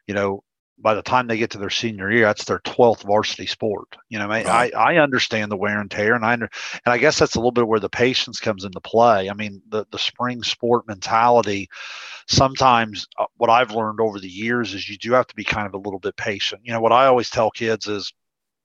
you 0.08 0.14
know, 0.14 0.44
by 0.82 0.94
the 0.94 1.02
time 1.02 1.28
they 1.28 1.38
get 1.38 1.52
to 1.52 1.58
their 1.58 1.70
senior 1.70 2.12
year, 2.12 2.26
that's 2.26 2.46
their 2.46 2.60
12th 2.60 3.04
varsity 3.04 3.46
sport. 3.46 3.98
You 4.10 4.20
know, 4.20 4.26
I, 4.26 4.44
right. 4.44 4.74
I, 4.74 4.96
I 4.96 5.04
understand 5.04 5.52
the 5.52 5.58
wear 5.58 5.80
and 5.80 5.92
tear, 5.92 6.16
and 6.16 6.26
I 6.26 6.34
under, 6.34 6.50
and 6.86 6.94
I 6.94 6.98
guess 6.98 7.20
that's 7.20 7.36
a 7.36 7.40
little 7.40 7.52
bit 7.52 7.68
where 7.68 7.80
the 7.80 7.90
patience 7.90 8.40
comes 8.40 8.64
into 8.64 8.80
play. 8.80 9.30
I 9.30 9.34
mean, 9.34 9.62
the 9.70 9.86
the 9.92 10.00
spring 10.00 10.44
sport 10.44 10.88
mentality. 10.88 11.70
Sometimes, 12.28 13.08
uh, 13.18 13.26
what 13.38 13.50
I've 13.50 13.72
learned 13.72 14.00
over 14.00 14.20
the 14.20 14.30
years 14.30 14.74
is 14.74 14.88
you 14.88 14.98
do 14.98 15.14
have 15.14 15.28
to 15.28 15.36
be 15.36 15.44
kind 15.44 15.68
of 15.68 15.74
a 15.74 15.80
little 15.80 16.00
bit 16.00 16.16
patient. 16.16 16.62
You 16.64 16.72
know, 16.72 16.82
what 16.82 16.92
I 16.92 17.08
always 17.08 17.30
tell 17.30 17.52
kids 17.52 17.88
is, 17.88 18.14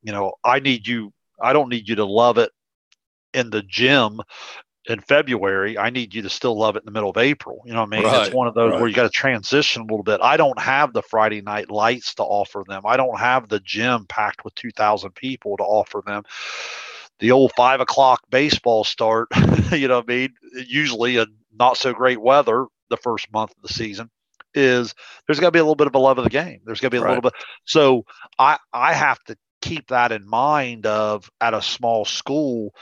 you 0.02 0.12
know, 0.12 0.34
I 0.44 0.60
need 0.60 0.86
you. 0.86 1.12
I 1.40 1.52
don't 1.52 1.70
need 1.70 1.88
you 1.88 1.96
to 1.96 2.04
love 2.04 2.38
it 2.38 2.50
in 3.32 3.50
the 3.50 3.62
gym 3.62 4.20
in 4.86 5.00
February, 5.00 5.78
I 5.78 5.90
need 5.90 6.14
you 6.14 6.22
to 6.22 6.30
still 6.30 6.58
love 6.58 6.76
it 6.76 6.80
in 6.80 6.84
the 6.84 6.92
middle 6.92 7.10
of 7.10 7.16
April. 7.16 7.62
You 7.64 7.72
know 7.72 7.80
what 7.80 7.94
I 7.94 7.96
mean? 7.96 8.04
Right, 8.04 8.26
it's 8.26 8.34
one 8.34 8.48
of 8.48 8.54
those 8.54 8.72
right. 8.72 8.80
where 8.80 8.88
you 8.88 8.94
got 8.94 9.04
to 9.04 9.08
transition 9.08 9.82
a 9.82 9.84
little 9.86 10.02
bit. 10.02 10.20
I 10.22 10.36
don't 10.36 10.58
have 10.58 10.92
the 10.92 11.02
Friday 11.02 11.40
night 11.40 11.70
lights 11.70 12.14
to 12.16 12.22
offer 12.22 12.64
them. 12.66 12.82
I 12.84 12.96
don't 12.96 13.18
have 13.18 13.48
the 13.48 13.60
gym 13.60 14.04
packed 14.06 14.44
with 14.44 14.54
2,000 14.56 15.14
people 15.14 15.56
to 15.56 15.62
offer 15.62 16.02
them. 16.04 16.24
The 17.20 17.30
old 17.30 17.52
five 17.56 17.80
o'clock 17.80 18.22
baseball 18.28 18.84
start, 18.84 19.28
you 19.72 19.88
know 19.88 19.98
what 19.98 20.10
I 20.10 20.14
mean? 20.14 20.34
Usually 20.66 21.16
in 21.16 21.26
not 21.56 21.76
so 21.76 21.92
great 21.92 22.20
weather 22.20 22.66
the 22.90 22.96
first 22.96 23.32
month 23.32 23.52
of 23.52 23.62
the 23.62 23.72
season 23.72 24.10
is 24.54 24.94
there's 25.26 25.40
got 25.40 25.48
to 25.48 25.52
be 25.52 25.58
a 25.58 25.62
little 25.62 25.74
bit 25.76 25.86
of 25.86 25.94
a 25.94 25.98
love 25.98 26.18
of 26.18 26.24
the 26.24 26.30
game. 26.30 26.60
There's 26.64 26.80
got 26.80 26.88
to 26.88 26.90
be 26.90 26.98
a 26.98 27.02
right. 27.02 27.08
little 27.10 27.22
bit. 27.22 27.32
So 27.64 28.04
I, 28.38 28.58
I 28.72 28.92
have 28.92 29.22
to 29.24 29.36
keep 29.62 29.88
that 29.88 30.12
in 30.12 30.28
mind 30.28 30.86
of 30.86 31.30
at 31.40 31.54
a 31.54 31.62
small 31.62 32.04
school 32.04 32.74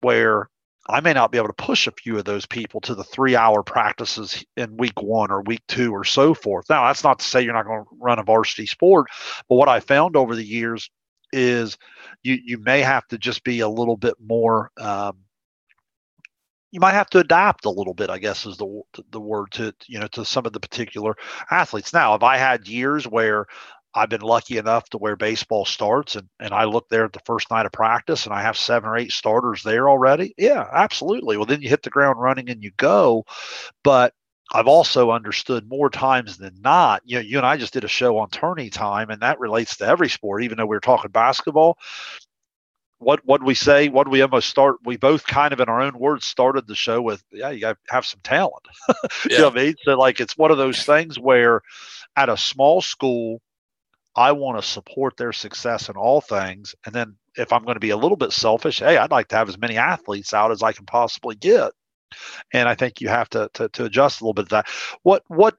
where 0.00 0.48
I 0.86 1.00
may 1.00 1.14
not 1.14 1.32
be 1.32 1.38
able 1.38 1.48
to 1.48 1.54
push 1.54 1.86
a 1.86 1.92
few 1.92 2.18
of 2.18 2.24
those 2.24 2.44
people 2.44 2.80
to 2.82 2.94
the 2.94 3.04
three 3.04 3.36
hour 3.36 3.62
practices 3.62 4.44
in 4.56 4.76
week 4.76 5.00
one 5.00 5.30
or 5.30 5.42
week 5.42 5.62
two 5.66 5.92
or 5.92 6.04
so 6.04 6.34
forth. 6.34 6.66
Now, 6.68 6.86
that's 6.86 7.04
not 7.04 7.20
to 7.20 7.24
say 7.24 7.42
you're 7.42 7.54
not 7.54 7.64
going 7.64 7.84
to 7.84 7.90
run 7.98 8.18
a 8.18 8.22
varsity 8.22 8.66
sport, 8.66 9.06
but 9.48 9.56
what 9.56 9.68
I 9.68 9.80
found 9.80 10.16
over 10.16 10.36
the 10.36 10.44
years 10.44 10.90
is 11.32 11.78
you, 12.22 12.38
you 12.44 12.58
may 12.58 12.82
have 12.82 13.06
to 13.08 13.18
just 13.18 13.44
be 13.44 13.60
a 13.60 13.68
little 13.68 13.96
bit 13.96 14.14
more, 14.20 14.70
um, 14.78 15.18
you 16.70 16.80
might 16.80 16.94
have 16.94 17.08
to 17.10 17.20
adapt 17.20 17.64
a 17.66 17.70
little 17.70 17.94
bit, 17.94 18.10
I 18.10 18.18
guess 18.18 18.46
is 18.46 18.56
the 18.56 18.82
the 19.12 19.20
word 19.20 19.52
to 19.52 19.72
you 19.86 20.00
know 20.00 20.08
to 20.08 20.24
some 20.24 20.44
of 20.44 20.52
the 20.52 20.58
particular 20.58 21.14
athletes. 21.48 21.92
Now, 21.92 22.16
if 22.16 22.24
I 22.24 22.36
had 22.36 22.66
years 22.66 23.06
where 23.06 23.46
I've 23.94 24.08
been 24.08 24.22
lucky 24.22 24.58
enough 24.58 24.88
to 24.90 24.98
where 24.98 25.16
baseball 25.16 25.64
starts 25.64 26.16
and, 26.16 26.28
and 26.40 26.52
I 26.52 26.64
look 26.64 26.88
there 26.88 27.04
at 27.04 27.12
the 27.12 27.20
first 27.24 27.50
night 27.50 27.66
of 27.66 27.72
practice 27.72 28.26
and 28.26 28.34
I 28.34 28.42
have 28.42 28.56
seven 28.56 28.88
or 28.88 28.96
eight 28.96 29.12
starters 29.12 29.62
there 29.62 29.88
already. 29.88 30.34
Yeah, 30.36 30.66
absolutely. 30.72 31.36
Well, 31.36 31.46
then 31.46 31.62
you 31.62 31.68
hit 31.68 31.82
the 31.82 31.90
ground 31.90 32.20
running 32.20 32.50
and 32.50 32.62
you 32.62 32.72
go. 32.76 33.24
But 33.84 34.12
I've 34.52 34.68
also 34.68 35.10
understood 35.10 35.68
more 35.68 35.90
times 35.90 36.36
than 36.36 36.60
not. 36.60 37.02
You 37.04 37.16
know, 37.16 37.22
you 37.22 37.38
and 37.38 37.46
I 37.46 37.56
just 37.56 37.72
did 37.72 37.84
a 37.84 37.88
show 37.88 38.18
on 38.18 38.28
tourney 38.30 38.70
time, 38.70 39.10
and 39.10 39.22
that 39.22 39.40
relates 39.40 39.76
to 39.78 39.86
every 39.86 40.08
sport, 40.08 40.44
even 40.44 40.58
though 40.58 40.66
we 40.66 40.76
were 40.76 40.80
talking 40.80 41.10
basketball. 41.10 41.78
What 42.98 43.20
what 43.24 43.42
we 43.42 43.54
say? 43.54 43.88
What 43.88 44.08
we 44.08 44.22
almost 44.22 44.48
start? 44.48 44.76
We 44.84 44.96
both 44.96 45.26
kind 45.26 45.52
of, 45.52 45.60
in 45.60 45.68
our 45.68 45.80
own 45.80 45.98
words, 45.98 46.26
started 46.26 46.66
the 46.66 46.74
show 46.74 47.02
with, 47.02 47.22
"Yeah, 47.32 47.50
you 47.50 47.60
got 47.60 47.78
have 47.88 48.06
some 48.06 48.20
talent." 48.22 48.66
Yeah. 48.88 48.94
you 49.30 49.38
know 49.38 49.44
what 49.48 49.58
I 49.58 49.64
mean? 49.64 49.74
So, 49.82 49.98
like, 49.98 50.20
it's 50.20 50.36
one 50.36 50.50
of 50.50 50.58
those 50.58 50.84
things 50.84 51.18
where, 51.18 51.62
at 52.16 52.28
a 52.28 52.36
small 52.36 52.80
school, 52.80 53.40
I 54.16 54.32
want 54.32 54.60
to 54.60 54.68
support 54.68 55.16
their 55.16 55.32
success 55.32 55.88
in 55.88 55.96
all 55.96 56.20
things. 56.20 56.74
And 56.86 56.94
then 56.94 57.16
if 57.36 57.52
I'm 57.52 57.64
going 57.64 57.74
to 57.74 57.80
be 57.80 57.90
a 57.90 57.96
little 57.96 58.16
bit 58.16 58.32
selfish, 58.32 58.78
hey, 58.78 58.96
I'd 58.96 59.10
like 59.10 59.28
to 59.28 59.36
have 59.36 59.48
as 59.48 59.58
many 59.58 59.76
athletes 59.76 60.32
out 60.32 60.52
as 60.52 60.62
I 60.62 60.72
can 60.72 60.86
possibly 60.86 61.34
get. 61.34 61.72
And 62.52 62.68
I 62.68 62.74
think 62.74 63.00
you 63.00 63.08
have 63.08 63.28
to 63.30 63.50
to, 63.54 63.68
to 63.70 63.84
adjust 63.86 64.20
a 64.20 64.24
little 64.24 64.34
bit 64.34 64.44
of 64.44 64.48
that. 64.50 64.68
What 65.02 65.24
what 65.28 65.56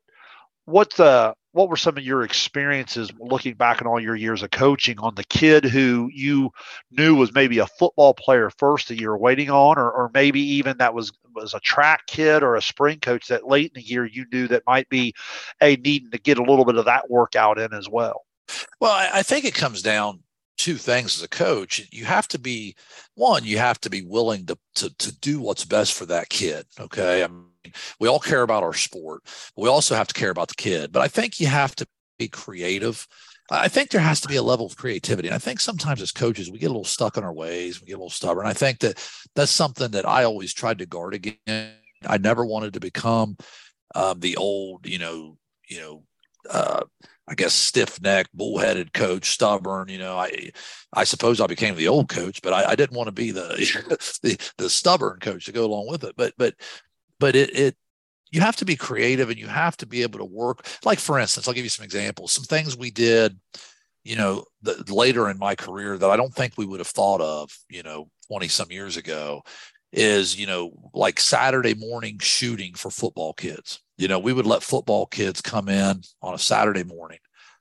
what 0.66 0.98
uh 1.00 1.34
what 1.52 1.70
were 1.70 1.78
some 1.78 1.98
of 1.98 2.04
your 2.04 2.24
experiences 2.24 3.12
looking 3.18 3.54
back 3.54 3.82
on 3.82 3.88
all 3.88 4.00
your 4.00 4.16
years 4.16 4.44
of 4.44 4.52
coaching 4.52 5.00
on 5.00 5.16
the 5.16 5.24
kid 5.24 5.64
who 5.64 6.10
you 6.14 6.52
knew 6.92 7.16
was 7.16 7.34
maybe 7.34 7.60
a 7.60 7.68
football 7.68 8.14
player 8.14 8.50
first 8.58 8.90
that 8.90 9.00
you 9.00 9.08
were 9.08 9.18
waiting 9.18 9.50
on, 9.50 9.78
or, 9.78 9.90
or 9.90 10.12
maybe 10.14 10.42
even 10.42 10.78
that 10.80 10.94
was 10.94 11.12
was 11.34 11.54
a 11.54 11.60
track 11.62 12.06
kid 12.08 12.44
or 12.44 12.56
a 12.56 12.62
spring 12.62 13.00
coach 13.00 13.28
that 13.28 13.48
late 13.48 13.72
in 13.76 13.82
the 13.82 13.88
year 13.88 14.06
you 14.06 14.26
knew 14.32 14.48
that 14.48 14.64
might 14.68 14.88
be 14.90 15.14
a 15.62 15.76
needing 15.78 16.12
to 16.12 16.18
get 16.18 16.38
a 16.38 16.44
little 16.44 16.66
bit 16.66 16.76
of 16.78 16.86
that 16.86 17.10
workout 17.10 17.60
in 17.60 17.74
as 17.74 17.90
well? 17.90 18.25
Well, 18.80 18.92
I, 18.92 19.10
I 19.16 19.24
think 19.24 19.46
it 19.46 19.54
comes 19.54 19.82
down 19.82 20.20
two 20.58 20.76
things 20.76 21.18
as 21.18 21.24
a 21.24 21.28
coach. 21.28 21.88
You 21.92 22.06
have 22.06 22.28
to 22.30 22.40
be 22.40 22.76
one, 23.16 23.44
you 23.44 23.58
have 23.58 23.80
to 23.82 23.90
be 23.90 24.02
willing 24.02 24.46
to, 24.46 24.58
to, 24.76 24.96
to 24.98 25.20
do 25.20 25.40
what's 25.40 25.66
best 25.66 25.94
for 25.94 26.06
that 26.08 26.30
kid. 26.30 26.66
Okay. 26.80 27.24
I 27.24 27.28
mean, 27.28 27.74
we 28.00 28.08
all 28.08 28.20
care 28.20 28.42
about 28.42 28.64
our 28.64 28.74
sport, 28.74 29.24
but 29.56 29.64
we 29.64 29.70
also 29.70 29.96
have 29.96 30.08
to 30.08 30.14
care 30.14 30.30
about 30.30 30.48
the 30.48 30.56
kid. 30.56 30.92
But 30.92 31.02
I 31.02 31.08
think 31.08 31.40
you 31.40 31.48
have 31.48 31.76
to 31.76 31.88
be 32.18 32.28
creative. 32.28 33.08
I 33.52 33.68
think 33.68 33.90
there 33.90 34.02
has 34.02 34.22
to 34.22 34.28
be 34.28 34.38
a 34.38 34.44
level 34.44 34.66
of 34.66 34.78
creativity. 34.78 35.28
And 35.28 35.36
I 35.36 35.40
think 35.40 35.60
sometimes 35.60 36.02
as 36.02 36.12
coaches, 36.12 36.50
we 36.50 36.58
get 36.58 36.68
a 36.68 36.70
little 36.70 36.84
stuck 36.84 37.18
in 37.18 37.24
our 37.24 37.34
ways, 37.34 37.80
we 37.80 37.88
get 37.88 37.94
a 37.94 37.98
little 37.98 38.10
stubborn. 38.10 38.48
I 38.48 38.54
think 38.54 38.80
that 38.80 38.98
that's 39.36 39.52
something 39.52 39.92
that 39.92 40.08
I 40.08 40.24
always 40.24 40.54
tried 40.54 40.80
to 40.80 40.86
guard 40.86 41.14
against. 41.14 41.76
I 42.08 42.18
never 42.18 42.46
wanted 42.46 42.74
to 42.74 42.80
become 42.80 43.38
um, 43.94 44.20
the 44.20 44.38
old, 44.38 44.88
you 44.88 45.00
know, 45.00 45.38
you 45.68 45.80
know, 45.80 46.04
uh, 46.50 46.82
I 47.28 47.34
guess 47.34 47.54
stiff 47.54 48.02
necked, 48.02 48.36
bullheaded 48.36 48.94
coach, 48.94 49.32
stubborn. 49.32 49.90
You 49.90 49.98
know, 49.98 50.18
I 50.18 50.52
I 50.94 51.04
suppose 51.04 51.42
I 51.42 51.48
became 51.48 51.76
the 51.76 51.88
old 51.88 52.10
coach, 52.10 52.42
but 52.42 52.54
I, 52.54 52.72
I 52.72 52.76
didn't 52.76 52.96
want 52.96 53.08
to 53.08 53.12
be 53.12 53.32
the, 53.32 54.20
the 54.22 54.38
the 54.58 54.70
stubborn 54.70 55.20
coach 55.20 55.46
to 55.46 55.52
go 55.52 55.66
along 55.66 55.88
with 55.88 56.04
it. 56.04 56.16
But 56.16 56.34
but 56.38 56.56
but 57.20 57.36
it 57.36 57.56
it 57.58 57.76
you 58.32 58.42
have 58.42 58.56
to 58.58 58.66
be 58.66 58.76
creative 58.76 59.30
and 59.30 59.40
you 59.40 59.48
have 59.48 59.78
to 59.78 59.88
be 59.88 60.04
able 60.04 60.20
to 60.20 60.26
work. 60.26 60.68
Like 60.84 61.00
for 61.00 61.20
instance, 61.20 61.48
I'll 61.48 61.54
give 61.54 61.66
you 61.66 61.70
some 61.70 61.86
examples. 61.86 62.32
Some 62.32 62.44
things 62.44 62.78
we 62.78 62.92
did, 62.92 63.40
you 64.04 64.16
know, 64.18 64.46
the, 64.62 64.84
later 64.94 65.30
in 65.30 65.40
my 65.40 65.56
career 65.56 65.98
that 65.98 66.10
I 66.10 66.18
don't 66.18 66.34
think 66.34 66.54
we 66.58 66.66
would 66.66 66.80
have 66.80 66.88
thought 66.88 67.22
of, 67.22 67.52
you 67.70 67.82
know, 67.82 68.10
twenty 68.28 68.50
some 68.50 68.72
years 68.72 68.98
ago, 68.98 69.42
is 69.92 70.38
you 70.40 70.46
know 70.46 70.74
like 70.94 71.20
Saturday 71.20 71.74
morning 71.74 72.20
shooting 72.20 72.76
for 72.76 72.92
football 72.92 73.34
kids 73.34 73.80
you 73.98 74.08
know, 74.08 74.20
we 74.20 74.34
would 74.34 74.46
let 74.46 74.64
football 74.64 75.06
kids 75.06 75.42
come 75.42 75.70
in 75.70 76.02
on 76.22 76.34
a 76.34 76.40
Saturday 76.40 76.84
morning, 76.84 77.20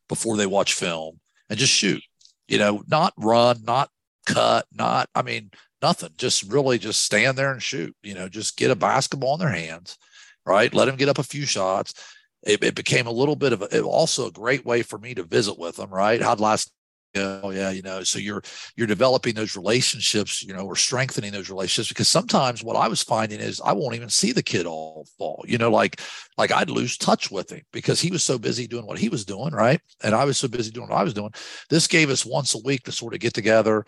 before 0.08 0.36
they 0.36 0.46
watch 0.46 0.74
film 0.74 1.20
and 1.48 1.58
just 1.58 1.72
shoot. 1.72 2.02
You 2.48 2.58
know, 2.58 2.82
not 2.86 3.14
run, 3.16 3.62
not 3.64 3.90
cut, 4.26 4.66
not, 4.72 5.08
I 5.14 5.22
mean, 5.22 5.50
nothing. 5.80 6.10
Just 6.18 6.42
really 6.44 6.78
just 6.78 7.02
stand 7.02 7.38
there 7.38 7.52
and 7.52 7.62
shoot. 7.62 7.94
You 8.02 8.14
know, 8.14 8.28
just 8.28 8.56
get 8.56 8.70
a 8.70 8.76
basketball 8.76 9.34
in 9.34 9.40
their 9.40 9.48
hands, 9.48 9.96
right? 10.44 10.72
Let 10.72 10.86
them 10.86 10.96
get 10.96 11.08
up 11.08 11.18
a 11.18 11.22
few 11.22 11.46
shots. 11.46 11.94
It, 12.42 12.62
it 12.62 12.74
became 12.74 13.06
a 13.06 13.12
little 13.12 13.36
bit 13.36 13.54
of 13.54 13.62
a, 13.62 13.80
also 13.80 14.28
a 14.28 14.32
great 14.32 14.66
way 14.66 14.82
for 14.82 14.98
me 14.98 15.14
to 15.14 15.22
visit 15.22 15.58
with 15.58 15.76
them, 15.76 15.90
right? 15.90 16.20
How'd 16.20 16.40
last 16.40 16.70
oh 17.16 17.50
yeah 17.50 17.70
you 17.70 17.82
know 17.82 18.02
so 18.02 18.18
you're 18.18 18.42
you're 18.76 18.86
developing 18.86 19.34
those 19.34 19.56
relationships 19.56 20.42
you 20.42 20.52
know 20.52 20.66
or 20.66 20.76
strengthening 20.76 21.32
those 21.32 21.48
relationships 21.48 21.88
because 21.88 22.08
sometimes 22.08 22.62
what 22.62 22.76
i 22.76 22.88
was 22.88 23.02
finding 23.02 23.40
is 23.40 23.60
i 23.64 23.72
won't 23.72 23.94
even 23.94 24.08
see 24.08 24.32
the 24.32 24.42
kid 24.42 24.66
all 24.66 25.06
fall 25.16 25.44
you 25.46 25.58
know 25.58 25.70
like 25.70 26.00
like 26.36 26.50
i'd 26.52 26.70
lose 26.70 26.96
touch 26.96 27.30
with 27.30 27.50
him 27.50 27.62
because 27.72 28.00
he 28.00 28.10
was 28.10 28.22
so 28.22 28.38
busy 28.38 28.66
doing 28.66 28.86
what 28.86 28.98
he 28.98 29.08
was 29.08 29.24
doing 29.24 29.52
right? 29.52 29.80
And 30.02 30.14
i 30.14 30.24
was 30.24 30.36
so 30.38 30.48
busy 30.48 30.70
doing 30.70 30.88
what 30.88 30.98
i 30.98 31.04
was 31.04 31.14
doing. 31.14 31.30
This 31.70 31.86
gave 31.86 32.10
us 32.10 32.26
once 32.26 32.54
a 32.54 32.58
week 32.58 32.84
to 32.84 32.92
sort 32.92 33.14
of 33.14 33.20
get 33.20 33.34
together 33.34 33.84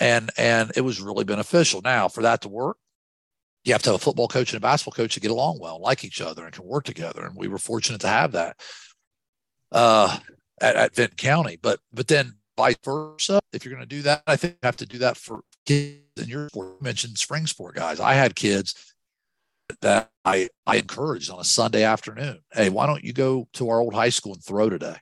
and 0.00 0.30
and 0.36 0.72
it 0.76 0.80
was 0.80 1.00
really 1.00 1.24
beneficial. 1.24 1.80
Now 1.82 2.08
for 2.08 2.22
that 2.22 2.42
to 2.42 2.48
work 2.48 2.76
you 3.64 3.72
have 3.72 3.82
to 3.82 3.90
have 3.90 4.00
a 4.00 4.04
football 4.04 4.28
coach 4.28 4.52
and 4.52 4.58
a 4.58 4.60
basketball 4.60 4.92
coach 4.96 5.14
to 5.14 5.20
get 5.20 5.30
along 5.30 5.58
well 5.60 5.80
like 5.80 6.04
each 6.04 6.20
other 6.20 6.44
and 6.44 6.52
can 6.52 6.64
work 6.64 6.84
together 6.84 7.24
and 7.24 7.36
we 7.36 7.48
were 7.48 7.58
fortunate 7.58 8.00
to 8.00 8.08
have 8.08 8.32
that 8.32 8.56
uh 9.70 10.18
at, 10.60 10.76
at 10.76 10.94
Vinton 10.94 11.16
County 11.16 11.58
but 11.60 11.78
but 11.92 12.08
then 12.08 12.34
vice 12.56 12.76
versa. 12.84 13.40
If 13.52 13.64
you're 13.64 13.74
going 13.74 13.86
to 13.86 13.96
do 13.96 14.02
that, 14.02 14.22
I 14.26 14.36
think 14.36 14.54
you 14.54 14.66
have 14.66 14.76
to 14.78 14.86
do 14.86 14.98
that 14.98 15.16
for 15.16 15.40
kids 15.66 16.00
in 16.20 16.28
your. 16.28 16.48
You 16.54 16.76
mentioned 16.80 17.18
spring 17.18 17.46
sport 17.46 17.74
guys. 17.74 18.00
I 18.00 18.14
had 18.14 18.34
kids 18.34 18.94
that 19.80 20.10
I, 20.24 20.48
I 20.66 20.76
encouraged 20.76 21.30
on 21.30 21.40
a 21.40 21.44
Sunday 21.44 21.84
afternoon. 21.84 22.40
Hey, 22.52 22.68
why 22.68 22.86
don't 22.86 23.04
you 23.04 23.12
go 23.12 23.48
to 23.54 23.70
our 23.70 23.80
old 23.80 23.94
high 23.94 24.10
school 24.10 24.34
and 24.34 24.44
throw 24.44 24.68
today? 24.68 24.96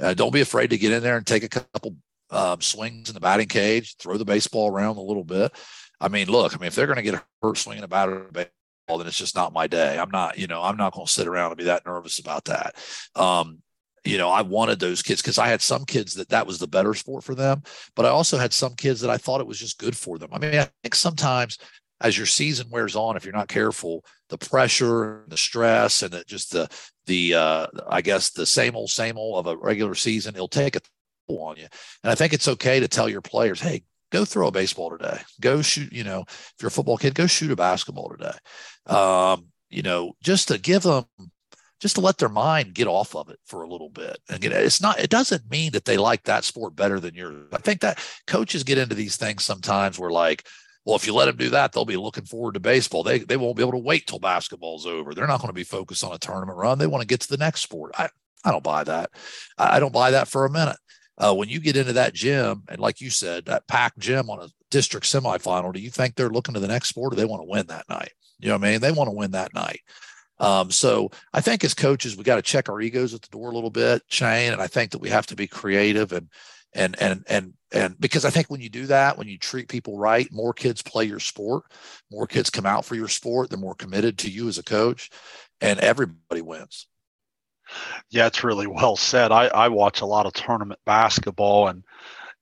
Uh, 0.00 0.14
don't 0.14 0.32
be 0.32 0.40
afraid 0.40 0.70
to 0.70 0.78
get 0.78 0.92
in 0.92 1.02
there 1.02 1.16
and 1.16 1.26
take 1.26 1.42
a 1.42 1.48
couple 1.48 1.96
um, 2.30 2.60
swings 2.60 3.08
in 3.08 3.14
the 3.14 3.20
batting 3.20 3.48
cage, 3.48 3.96
throw 3.96 4.16
the 4.16 4.24
baseball 4.24 4.70
around 4.70 4.96
a 4.96 5.02
little 5.02 5.24
bit. 5.24 5.52
I 6.00 6.08
mean, 6.08 6.28
look, 6.28 6.54
I 6.54 6.58
mean, 6.58 6.68
if 6.68 6.74
they're 6.74 6.86
going 6.86 6.96
to 6.96 7.02
get 7.02 7.22
hurt 7.42 7.58
swinging 7.58 7.84
a 7.84 7.88
bat 7.88 8.08
or 8.08 8.30
then 8.32 9.06
it's 9.06 9.18
just 9.18 9.34
not 9.34 9.52
my 9.52 9.66
day. 9.66 9.98
I'm 9.98 10.10
not, 10.10 10.38
you 10.38 10.46
know, 10.46 10.62
I'm 10.62 10.76
not 10.78 10.94
going 10.94 11.06
to 11.06 11.12
sit 11.12 11.26
around 11.26 11.50
and 11.50 11.58
be 11.58 11.64
that 11.64 11.84
nervous 11.84 12.18
about 12.18 12.46
that. 12.46 12.74
Um, 13.14 13.60
you 14.04 14.18
know, 14.18 14.30
I 14.30 14.42
wanted 14.42 14.80
those 14.80 15.02
kids 15.02 15.22
because 15.22 15.38
I 15.38 15.48
had 15.48 15.62
some 15.62 15.84
kids 15.84 16.14
that 16.14 16.28
that 16.30 16.46
was 16.46 16.58
the 16.58 16.66
better 16.66 16.94
sport 16.94 17.24
for 17.24 17.34
them, 17.34 17.62
but 17.94 18.06
I 18.06 18.10
also 18.10 18.38
had 18.38 18.52
some 18.52 18.74
kids 18.74 19.00
that 19.00 19.10
I 19.10 19.16
thought 19.16 19.40
it 19.40 19.46
was 19.46 19.58
just 19.58 19.78
good 19.78 19.96
for 19.96 20.18
them. 20.18 20.30
I 20.32 20.38
mean, 20.38 20.54
I 20.54 20.68
think 20.82 20.94
sometimes 20.94 21.58
as 22.00 22.16
your 22.16 22.26
season 22.26 22.68
wears 22.70 22.94
on, 22.94 23.16
if 23.16 23.24
you're 23.24 23.34
not 23.34 23.48
careful, 23.48 24.04
the 24.28 24.38
pressure, 24.38 25.24
the 25.28 25.36
stress, 25.36 26.02
and 26.02 26.12
the, 26.12 26.24
just 26.24 26.52
the 26.52 26.68
the 27.06 27.34
uh, 27.34 27.66
I 27.88 28.02
guess 28.02 28.30
the 28.30 28.46
same 28.46 28.76
old 28.76 28.90
same 28.90 29.16
old 29.16 29.38
of 29.38 29.52
a 29.52 29.56
regular 29.56 29.94
season, 29.94 30.34
it'll 30.34 30.48
take 30.48 30.76
a 30.76 30.80
toll 31.28 31.42
on 31.42 31.56
you. 31.56 31.66
And 32.04 32.10
I 32.10 32.14
think 32.14 32.32
it's 32.32 32.48
okay 32.48 32.80
to 32.80 32.88
tell 32.88 33.08
your 33.08 33.22
players, 33.22 33.60
hey, 33.60 33.82
go 34.10 34.24
throw 34.24 34.48
a 34.48 34.52
baseball 34.52 34.90
today. 34.90 35.20
Go 35.40 35.62
shoot. 35.62 35.92
You 35.92 36.04
know, 36.04 36.24
if 36.28 36.54
you're 36.60 36.68
a 36.68 36.72
football 36.72 36.98
kid, 36.98 37.14
go 37.14 37.26
shoot 37.26 37.50
a 37.50 37.56
basketball 37.56 38.10
today. 38.10 38.36
Um, 38.86 39.46
you 39.68 39.82
know, 39.82 40.12
just 40.22 40.48
to 40.48 40.58
give 40.58 40.82
them 40.82 41.04
just 41.80 41.94
to 41.94 42.00
let 42.00 42.18
their 42.18 42.28
mind 42.28 42.74
get 42.74 42.86
off 42.86 43.14
of 43.14 43.28
it 43.28 43.38
for 43.44 43.62
a 43.62 43.68
little 43.68 43.88
bit. 43.88 44.18
And 44.28 44.40
get, 44.40 44.52
it's 44.52 44.80
not, 44.80 44.98
it 44.98 45.10
doesn't 45.10 45.50
mean 45.50 45.72
that 45.72 45.84
they 45.84 45.96
like 45.96 46.24
that 46.24 46.44
sport 46.44 46.74
better 46.74 46.98
than 46.98 47.14
yours. 47.14 47.48
I 47.52 47.58
think 47.58 47.80
that 47.80 47.98
coaches 48.26 48.64
get 48.64 48.78
into 48.78 48.94
these 48.94 49.16
things 49.16 49.44
sometimes 49.44 49.98
where 49.98 50.10
like, 50.10 50.46
well, 50.84 50.96
if 50.96 51.06
you 51.06 51.14
let 51.14 51.26
them 51.26 51.36
do 51.36 51.50
that, 51.50 51.72
they'll 51.72 51.84
be 51.84 51.96
looking 51.96 52.24
forward 52.24 52.54
to 52.54 52.60
baseball. 52.60 53.02
They 53.02 53.18
they 53.18 53.36
won't 53.36 53.56
be 53.56 53.62
able 53.62 53.72
to 53.72 53.78
wait 53.78 54.06
till 54.06 54.18
basketball's 54.18 54.86
over. 54.86 55.12
They're 55.12 55.26
not 55.26 55.40
going 55.40 55.50
to 55.50 55.52
be 55.52 55.64
focused 55.64 56.02
on 56.02 56.14
a 56.14 56.18
tournament 56.18 56.56
run. 56.56 56.78
They 56.78 56.86
want 56.86 57.02
to 57.02 57.06
get 57.06 57.20
to 57.20 57.28
the 57.28 57.36
next 57.36 57.60
sport. 57.60 57.92
I, 57.98 58.08
I 58.42 58.52
don't 58.52 58.64
buy 58.64 58.84
that. 58.84 59.10
I, 59.58 59.76
I 59.76 59.80
don't 59.80 59.92
buy 59.92 60.12
that 60.12 60.28
for 60.28 60.46
a 60.46 60.50
minute. 60.50 60.78
Uh, 61.18 61.34
when 61.34 61.48
you 61.48 61.60
get 61.60 61.76
into 61.76 61.92
that 61.94 62.14
gym, 62.14 62.62
and 62.68 62.78
like 62.78 63.00
you 63.00 63.10
said, 63.10 63.44
that 63.46 63.66
packed 63.66 63.98
gym 63.98 64.30
on 64.30 64.40
a 64.40 64.48
district 64.70 65.04
semifinal, 65.04 65.74
do 65.74 65.80
you 65.80 65.90
think 65.90 66.14
they're 66.14 66.30
looking 66.30 66.54
to 66.54 66.60
the 66.60 66.68
next 66.68 66.88
sport 66.88 67.12
or 67.12 67.16
they 67.16 67.24
want 67.24 67.42
to 67.42 67.50
win 67.50 67.66
that 67.66 67.88
night? 67.88 68.12
You 68.38 68.48
know 68.48 68.54
what 68.54 68.66
I 68.66 68.70
mean? 68.70 68.80
They 68.80 68.92
want 68.92 69.08
to 69.08 69.16
win 69.16 69.32
that 69.32 69.52
night. 69.52 69.80
Um, 70.40 70.70
so 70.70 71.10
I 71.32 71.40
think 71.40 71.64
as 71.64 71.74
coaches, 71.74 72.16
we 72.16 72.24
got 72.24 72.36
to 72.36 72.42
check 72.42 72.68
our 72.68 72.80
egos 72.80 73.14
at 73.14 73.22
the 73.22 73.28
door 73.28 73.50
a 73.50 73.54
little 73.54 73.70
bit, 73.70 74.02
Shane, 74.08 74.52
and 74.52 74.62
I 74.62 74.66
think 74.66 74.92
that 74.92 75.00
we 75.00 75.10
have 75.10 75.26
to 75.28 75.36
be 75.36 75.46
creative 75.46 76.12
and 76.12 76.28
and 76.74 77.00
and 77.00 77.24
and 77.28 77.54
and 77.72 78.00
because 78.00 78.24
I 78.24 78.30
think 78.30 78.48
when 78.48 78.60
you 78.60 78.68
do 78.68 78.86
that, 78.86 79.18
when 79.18 79.28
you 79.28 79.38
treat 79.38 79.68
people 79.68 79.98
right, 79.98 80.30
more 80.32 80.52
kids 80.52 80.82
play 80.82 81.04
your 81.04 81.20
sport, 81.20 81.64
more 82.10 82.26
kids 82.26 82.50
come 82.50 82.66
out 82.66 82.84
for 82.84 82.94
your 82.94 83.08
sport, 83.08 83.50
they're 83.50 83.58
more 83.58 83.74
committed 83.74 84.18
to 84.18 84.30
you 84.30 84.48
as 84.48 84.58
a 84.58 84.62
coach, 84.62 85.10
and 85.60 85.80
everybody 85.80 86.42
wins. 86.42 86.86
Yeah, 88.10 88.26
it's 88.26 88.44
really 88.44 88.66
well 88.66 88.96
said. 88.96 89.32
I, 89.32 89.46
I 89.48 89.68
watch 89.68 90.00
a 90.00 90.06
lot 90.06 90.26
of 90.26 90.32
tournament 90.32 90.80
basketball, 90.86 91.68
and 91.68 91.82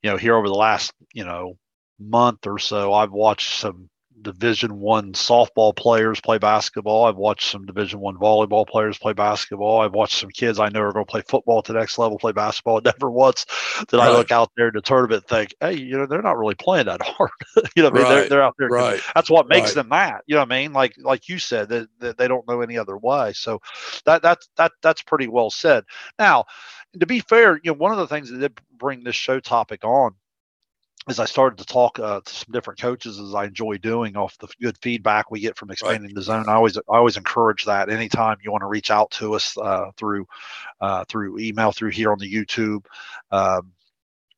you 0.02 0.10
know, 0.10 0.16
here 0.16 0.36
over 0.36 0.48
the 0.48 0.54
last 0.54 0.92
you 1.12 1.24
know 1.24 1.58
month 1.98 2.46
or 2.46 2.58
so, 2.58 2.92
I've 2.92 3.12
watched 3.12 3.58
some 3.58 3.88
division 4.22 4.80
one 4.80 5.12
softball 5.12 5.74
players 5.74 6.20
play 6.20 6.38
basketball. 6.38 7.04
I've 7.04 7.16
watched 7.16 7.50
some 7.50 7.66
division 7.66 8.00
one 8.00 8.16
volleyball 8.16 8.66
players 8.66 8.98
play 8.98 9.12
basketball. 9.12 9.80
I've 9.80 9.92
watched 9.92 10.18
some 10.18 10.30
kids 10.30 10.58
i 10.58 10.68
know 10.68 10.80
are 10.80 10.92
going 10.92 11.04
to 11.04 11.10
play 11.10 11.22
football 11.28 11.62
to 11.62 11.72
the 11.72 11.78
next 11.78 11.98
level 11.98 12.18
play 12.18 12.32
basketball. 12.32 12.80
Never 12.84 13.10
once 13.10 13.46
did 13.88 13.96
right. 13.96 14.08
i 14.08 14.10
look 14.10 14.30
out 14.30 14.50
there 14.56 14.68
in 14.68 14.74
the 14.74 14.80
tournament 14.80 15.24
and 15.24 15.28
think 15.28 15.54
hey 15.60 15.74
you 15.74 15.96
know 15.96 16.06
they're 16.06 16.22
not 16.22 16.38
really 16.38 16.54
playing 16.54 16.86
that 16.86 17.02
hard. 17.04 17.30
You 17.76 17.82
know 17.82 17.90
I 17.90 17.92
mean? 17.92 18.02
they're, 18.04 18.28
they're 18.28 18.42
out 18.42 18.54
there 18.58 18.68
right. 18.68 19.00
that's 19.14 19.30
what 19.30 19.48
makes 19.48 19.68
right. 19.68 19.74
them 19.74 19.88
that. 19.90 20.22
You 20.26 20.34
know 20.34 20.40
what 20.40 20.52
i 20.52 20.62
mean? 20.62 20.72
Like 20.72 20.94
like 20.98 21.28
you 21.28 21.38
said 21.38 21.68
that, 21.68 21.88
that 22.00 22.18
they 22.18 22.28
don't 22.28 22.48
know 22.48 22.60
any 22.60 22.78
other 22.78 22.96
way. 22.96 23.32
So 23.34 23.60
that 24.04 24.22
that's 24.22 24.48
that 24.56 24.72
that's 24.82 25.02
pretty 25.02 25.28
well 25.28 25.50
said. 25.50 25.84
Now 26.18 26.44
to 26.98 27.06
be 27.06 27.20
fair 27.20 27.60
you 27.62 27.72
know 27.72 27.76
one 27.76 27.92
of 27.92 27.98
the 27.98 28.06
things 28.06 28.30
that 28.30 28.38
did 28.38 28.58
bring 28.78 29.04
this 29.04 29.16
show 29.16 29.40
topic 29.40 29.84
on 29.84 30.14
as 31.08 31.20
I 31.20 31.24
started 31.24 31.58
to 31.58 31.64
talk 31.64 31.98
uh, 31.98 32.20
to 32.20 32.34
some 32.34 32.52
different 32.52 32.80
coaches, 32.80 33.20
as 33.20 33.34
I 33.34 33.44
enjoy 33.44 33.78
doing 33.78 34.16
off 34.16 34.36
the 34.38 34.48
good 34.60 34.76
feedback 34.82 35.30
we 35.30 35.40
get 35.40 35.56
from 35.56 35.70
expanding 35.70 36.08
right. 36.08 36.14
the 36.14 36.22
zone, 36.22 36.48
I 36.48 36.54
always 36.54 36.76
I 36.76 36.80
always 36.88 37.16
encourage 37.16 37.64
that. 37.64 37.88
Anytime 37.88 38.38
you 38.42 38.50
want 38.50 38.62
to 38.62 38.66
reach 38.66 38.90
out 38.90 39.10
to 39.12 39.34
us 39.34 39.56
uh, 39.56 39.90
through 39.96 40.26
uh, 40.80 41.04
through 41.08 41.38
email, 41.38 41.70
through 41.70 41.90
here 41.90 42.10
on 42.10 42.18
the 42.18 42.32
YouTube, 42.32 42.84
um, 43.30 43.72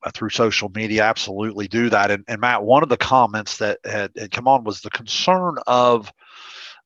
uh, 0.03 0.11
through 0.13 0.31
social 0.31 0.71
media, 0.75 1.03
absolutely 1.03 1.69
do 1.69 1.91
that. 1.91 2.11
And, 2.11 2.25
and 2.29 2.41
Matt, 2.41 2.63
one 2.63 2.83
of 2.83 2.89
the 2.89 2.97
comments 2.97 3.59
that 3.59 3.79
had, 3.85 4.13
had 4.17 4.31
come 4.31 4.47
on 4.47 4.65
was 4.65 4.81
the 4.81 4.91
concern 4.91 5.57
of 5.67 6.13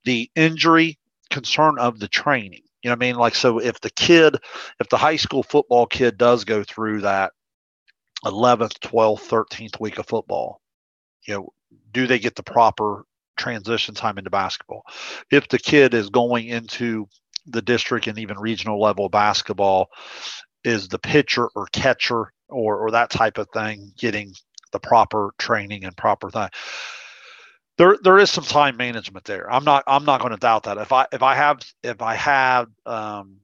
the 0.05 0.31
injury, 0.35 0.99
concern 1.31 1.79
of 1.79 1.99
the 1.99 2.09
training. 2.09 2.63
You 2.83 2.91
know 2.91 2.95
what 2.97 3.05
I 3.05 3.07
mean? 3.07 3.17
Like, 3.17 3.35
so 3.35 3.59
if 3.59 3.81
the 3.81 3.91
kid, 3.91 4.37
if 4.81 4.89
the 4.89 4.97
high 4.97 5.17
school 5.17 5.43
football 5.43 5.87
kid 5.87 6.19
does 6.19 6.45
go 6.45 6.65
through 6.65 7.03
that 7.03 7.33
11th, 8.25 8.79
12th, 8.81 9.29
13th 9.29 9.81
week 9.81 9.99
of 9.99 10.07
football. 10.07 10.61
You 11.27 11.35
know, 11.35 11.53
do 11.93 12.07
they 12.07 12.19
get 12.19 12.37
the 12.37 12.43
proper 12.43 13.05
transition 13.37 13.95
time 13.95 14.19
into 14.19 14.31
basketball? 14.31 14.85
If 15.31 15.49
the 15.49 15.59
kid 15.59 15.95
is 15.95 16.11
going 16.11 16.47
into 16.47 17.09
the 17.47 17.63
district 17.63 18.07
and 18.07 18.19
even 18.19 18.39
regional 18.39 18.81
level 18.81 19.09
basketball, 19.09 19.89
is 20.65 20.89
the 20.89 20.99
pitcher 20.99 21.49
or 21.55 21.67
catcher 21.73 22.33
or, 22.49 22.79
or 22.79 22.91
that 22.93 23.11
type 23.11 23.39
of 23.39 23.49
thing 23.53 23.93
getting 23.99 24.33
the 24.73 24.79
proper 24.79 25.33
training 25.39 25.85
and 25.85 25.97
proper 25.97 26.31
thing? 26.31 26.49
There, 27.79 27.97
there 28.03 28.19
is 28.19 28.31
some 28.31 28.45
time 28.45 28.77
management 28.77 29.25
there. 29.25 29.51
I'm 29.51 29.65
not, 29.65 29.83
I'm 29.87 30.05
not 30.05 30.21
going 30.21 30.33
to 30.33 30.39
doubt 30.39 30.65
that. 30.65 30.79
If 30.79 30.93
I, 30.93 31.07
if 31.11 31.23
I 31.23 31.35
have, 31.35 31.61
if 31.83 32.03
I 32.03 32.15
have, 32.15 32.69
um, 32.87 33.39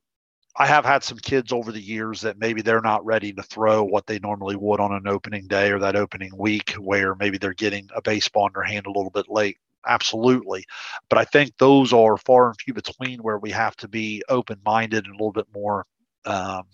I 0.61 0.67
have 0.67 0.85
had 0.85 1.05
some 1.05 1.19
kids 1.19 1.53
over 1.53 1.71
the 1.71 1.81
years 1.81 2.21
that 2.23 2.39
maybe 2.39 2.63
they're 2.63 2.81
not 2.81 3.05
ready 3.05 3.33
to 3.33 3.43
throw 3.45 3.85
what 3.85 4.07
they 4.07 4.19
normally 4.19 4.57
would 4.57 4.81
on 4.81 4.93
an 4.93 5.07
opening 5.07 5.47
day 5.47 5.71
or 5.71 5.79
that 5.79 5.95
opening 5.95 6.37
week, 6.37 6.73
where 6.73 7.15
maybe 7.15 7.39
they're 7.39 7.55
getting 7.55 7.89
a 7.95 8.03
baseball 8.03 8.49
in 8.49 8.53
their 8.55 8.65
hand 8.65 8.87
a 8.87 8.91
little 8.91 9.11
bit 9.11 9.27
late. 9.29 9.57
Absolutely. 9.87 10.65
But 11.09 11.19
I 11.19 11.25
think 11.25 11.57
those 11.59 11.93
are 11.93 12.17
far 12.17 12.49
and 12.49 12.61
few 12.61 12.75
between 12.75 13.21
where 13.21 13.39
we 13.39 13.53
have 13.53 13.77
to 13.77 13.89
be 13.89 14.23
open 14.29 14.61
minded 14.65 15.07
and 15.07 15.15
a 15.15 15.17
little 15.17 15.33
bit 15.33 15.47
more, 15.55 15.87
um, 16.25 16.65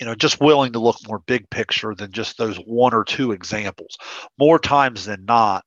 you 0.00 0.06
know, 0.06 0.14
just 0.14 0.40
willing 0.40 0.72
to 0.72 0.78
look 0.78 0.96
more 1.06 1.18
big 1.18 1.50
picture 1.50 1.94
than 1.94 2.12
just 2.12 2.38
those 2.38 2.56
one 2.56 2.94
or 2.94 3.04
two 3.04 3.32
examples. 3.32 3.98
More 4.38 4.58
times 4.58 5.04
than 5.04 5.24
not, 5.26 5.64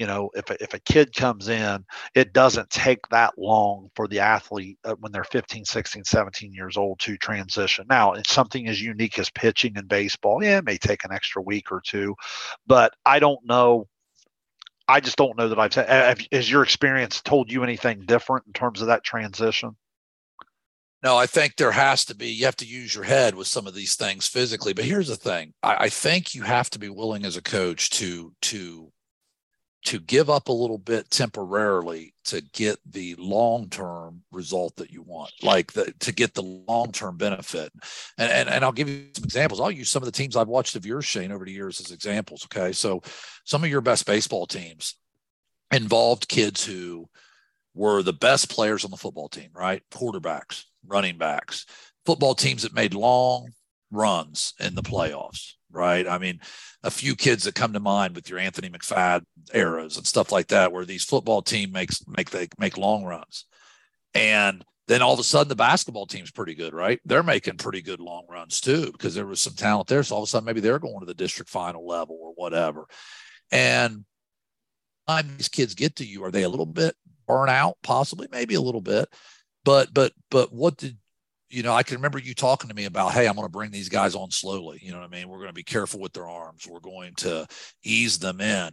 you 0.00 0.06
know 0.06 0.30
if 0.34 0.48
a, 0.50 0.60
if 0.60 0.74
a 0.74 0.80
kid 0.80 1.14
comes 1.14 1.48
in 1.48 1.84
it 2.14 2.32
doesn't 2.32 2.70
take 2.70 3.06
that 3.10 3.34
long 3.36 3.90
for 3.94 4.08
the 4.08 4.18
athlete 4.18 4.78
uh, 4.84 4.94
when 4.98 5.12
they're 5.12 5.22
15 5.22 5.64
16 5.64 6.02
17 6.04 6.52
years 6.52 6.76
old 6.76 6.98
to 6.98 7.16
transition 7.18 7.84
now 7.88 8.14
it's 8.14 8.32
something 8.32 8.66
as 8.66 8.80
unique 8.80 9.18
as 9.18 9.30
pitching 9.30 9.76
in 9.76 9.86
baseball 9.86 10.42
yeah 10.42 10.58
it 10.58 10.64
may 10.64 10.78
take 10.78 11.04
an 11.04 11.12
extra 11.12 11.42
week 11.42 11.70
or 11.70 11.82
two 11.84 12.16
but 12.66 12.94
i 13.04 13.18
don't 13.18 13.44
know 13.44 13.86
i 14.88 14.98
just 14.98 15.18
don't 15.18 15.36
know 15.36 15.50
that 15.50 15.58
i've 15.58 15.74
have, 15.74 16.20
has 16.32 16.50
your 16.50 16.62
experience 16.62 17.20
told 17.20 17.52
you 17.52 17.62
anything 17.62 18.00
different 18.00 18.46
in 18.46 18.52
terms 18.54 18.80
of 18.80 18.88
that 18.88 19.04
transition 19.04 19.76
no, 21.02 21.16
I 21.16 21.24
think 21.24 21.56
there 21.56 21.72
has 21.72 22.04
to 22.04 22.14
be, 22.14 22.28
you 22.28 22.44
have 22.44 22.56
to 22.56 22.66
use 22.66 22.94
your 22.94 23.04
head 23.04 23.34
with 23.34 23.46
some 23.46 23.66
of 23.66 23.72
these 23.72 23.94
things 23.94 24.28
physically. 24.28 24.74
But 24.74 24.84
here's 24.84 25.08
the 25.08 25.16
thing 25.16 25.54
I, 25.62 25.84
I 25.84 25.88
think 25.88 26.34
you 26.34 26.42
have 26.42 26.68
to 26.68 26.78
be 26.78 26.90
willing 26.90 27.24
as 27.24 27.38
a 27.38 27.42
coach 27.42 27.88
to 27.92 28.34
to 28.42 28.92
to 29.82 29.98
give 29.98 30.28
up 30.28 30.48
a 30.48 30.52
little 30.52 30.78
bit 30.78 31.10
temporarily 31.10 32.14
to 32.24 32.42
get 32.52 32.78
the 32.86 33.14
long-term 33.18 34.22
result 34.30 34.76
that 34.76 34.90
you 34.90 35.02
want 35.02 35.32
like 35.42 35.72
the, 35.72 35.92
to 36.00 36.12
get 36.12 36.34
the 36.34 36.42
long-term 36.42 37.16
benefit. 37.16 37.72
And, 38.18 38.30
and 38.30 38.48
and 38.48 38.64
i'll 38.64 38.72
give 38.72 38.88
you 38.88 39.08
some 39.14 39.24
examples. 39.24 39.60
I'll 39.60 39.70
use 39.70 39.90
some 39.90 40.02
of 40.02 40.06
the 40.06 40.12
teams 40.12 40.36
i've 40.36 40.48
watched 40.48 40.76
of 40.76 40.86
yours 40.86 41.04
shane 41.04 41.32
over 41.32 41.44
the 41.44 41.52
years 41.52 41.80
as 41.80 41.92
examples 41.92 42.46
okay? 42.46 42.72
So 42.72 43.02
some 43.44 43.64
of 43.64 43.70
your 43.70 43.80
best 43.80 44.06
baseball 44.06 44.46
teams 44.46 44.96
involved 45.72 46.28
kids 46.28 46.64
who 46.64 47.08
were 47.74 48.02
the 48.02 48.12
best 48.12 48.50
players 48.50 48.84
on 48.84 48.90
the 48.90 48.96
football 48.96 49.28
team 49.28 49.50
right? 49.54 49.82
Quarterbacks 49.90 50.64
running 50.86 51.16
backs 51.16 51.64
football 52.04 52.34
teams 52.34 52.62
that 52.62 52.74
made 52.74 52.94
long 52.94 53.48
runs 53.90 54.52
in 54.60 54.74
the 54.74 54.82
playoffs 54.82 55.54
right? 55.70 56.06
I 56.06 56.18
mean, 56.18 56.40
a 56.82 56.90
few 56.90 57.14
kids 57.14 57.44
that 57.44 57.54
come 57.54 57.72
to 57.72 57.80
mind 57.80 58.14
with 58.14 58.28
your 58.28 58.38
Anthony 58.38 58.68
McFadden 58.68 59.24
eras 59.52 59.96
and 59.96 60.06
stuff 60.06 60.32
like 60.32 60.48
that, 60.48 60.72
where 60.72 60.84
these 60.84 61.04
football 61.04 61.42
team 61.42 61.72
makes 61.72 62.06
make 62.06 62.30
they 62.30 62.48
make 62.58 62.76
long 62.76 63.04
runs, 63.04 63.44
and 64.14 64.64
then 64.90 65.02
all 65.02 65.14
of 65.14 65.20
a 65.20 65.24
sudden 65.24 65.48
the 65.48 65.54
basketball 65.54 66.04
team's 66.06 66.32
pretty 66.32 66.54
good, 66.54 66.74
right? 66.74 66.98
They're 67.04 67.22
making 67.22 67.58
pretty 67.58 67.80
good 67.80 68.00
long 68.00 68.26
runs 68.28 68.60
too 68.60 68.90
because 68.90 69.14
there 69.14 69.26
was 69.26 69.40
some 69.40 69.54
talent 69.54 69.86
there. 69.86 70.02
So 70.02 70.16
all 70.16 70.22
of 70.22 70.26
a 70.26 70.30
sudden 70.30 70.46
maybe 70.46 70.60
they're 70.60 70.80
going 70.80 70.98
to 70.98 71.06
the 71.06 71.14
district 71.14 71.48
final 71.48 71.86
level 71.86 72.18
or 72.20 72.32
whatever. 72.34 72.86
And 73.52 74.04
time 75.06 75.36
these 75.36 75.48
kids 75.48 75.74
get 75.74 75.94
to 75.96 76.04
you, 76.04 76.24
are 76.24 76.32
they 76.32 76.42
a 76.42 76.48
little 76.48 76.66
bit 76.66 76.96
burnt 77.28 77.50
out? 77.50 77.76
Possibly, 77.84 78.26
maybe 78.32 78.54
a 78.54 78.60
little 78.60 78.80
bit. 78.80 79.08
But 79.64 79.94
but 79.94 80.12
but 80.28 80.52
what 80.52 80.76
did 80.76 80.98
you 81.50 81.64
know, 81.64 81.74
I 81.74 81.82
can 81.82 81.96
remember 81.96 82.18
you 82.18 82.34
talking 82.34 82.68
to 82.68 82.76
me 82.76 82.84
about, 82.84 83.12
hey, 83.12 83.26
I'm 83.26 83.34
going 83.34 83.46
to 83.46 83.52
bring 83.52 83.72
these 83.72 83.88
guys 83.88 84.14
on 84.14 84.30
slowly. 84.30 84.78
You 84.80 84.92
know 84.92 85.00
what 85.00 85.12
I 85.12 85.16
mean? 85.16 85.28
We're 85.28 85.38
going 85.38 85.48
to 85.48 85.52
be 85.52 85.64
careful 85.64 86.00
with 86.00 86.12
their 86.12 86.28
arms. 86.28 86.66
We're 86.68 86.80
going 86.80 87.14
to 87.16 87.46
ease 87.82 88.18
them 88.18 88.40
in. 88.40 88.70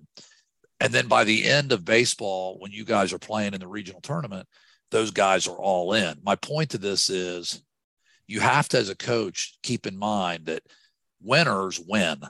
And 0.79 0.93
then 0.93 1.07
by 1.07 1.23
the 1.23 1.45
end 1.45 1.71
of 1.71 1.83
baseball, 1.83 2.57
when 2.59 2.71
you 2.71 2.85
guys 2.85 3.11
are 3.13 3.19
playing 3.19 3.55
in 3.55 3.59
the 3.59 3.67
regional 3.67 4.01
tournament, 4.01 4.47
those 4.91 5.09
guys 5.09 5.47
are 5.47 5.57
all 5.57 5.93
in. 5.93 6.17
My 6.23 6.35
point 6.35 6.69
to 6.71 6.77
this 6.77 7.09
is 7.09 7.63
you 8.27 8.39
have 8.41 8.69
to, 8.69 8.77
as 8.77 8.89
a 8.89 8.95
coach, 8.95 9.57
keep 9.63 9.87
in 9.87 9.97
mind 9.97 10.45
that 10.45 10.61
winners 11.21 11.79
win. 11.79 12.21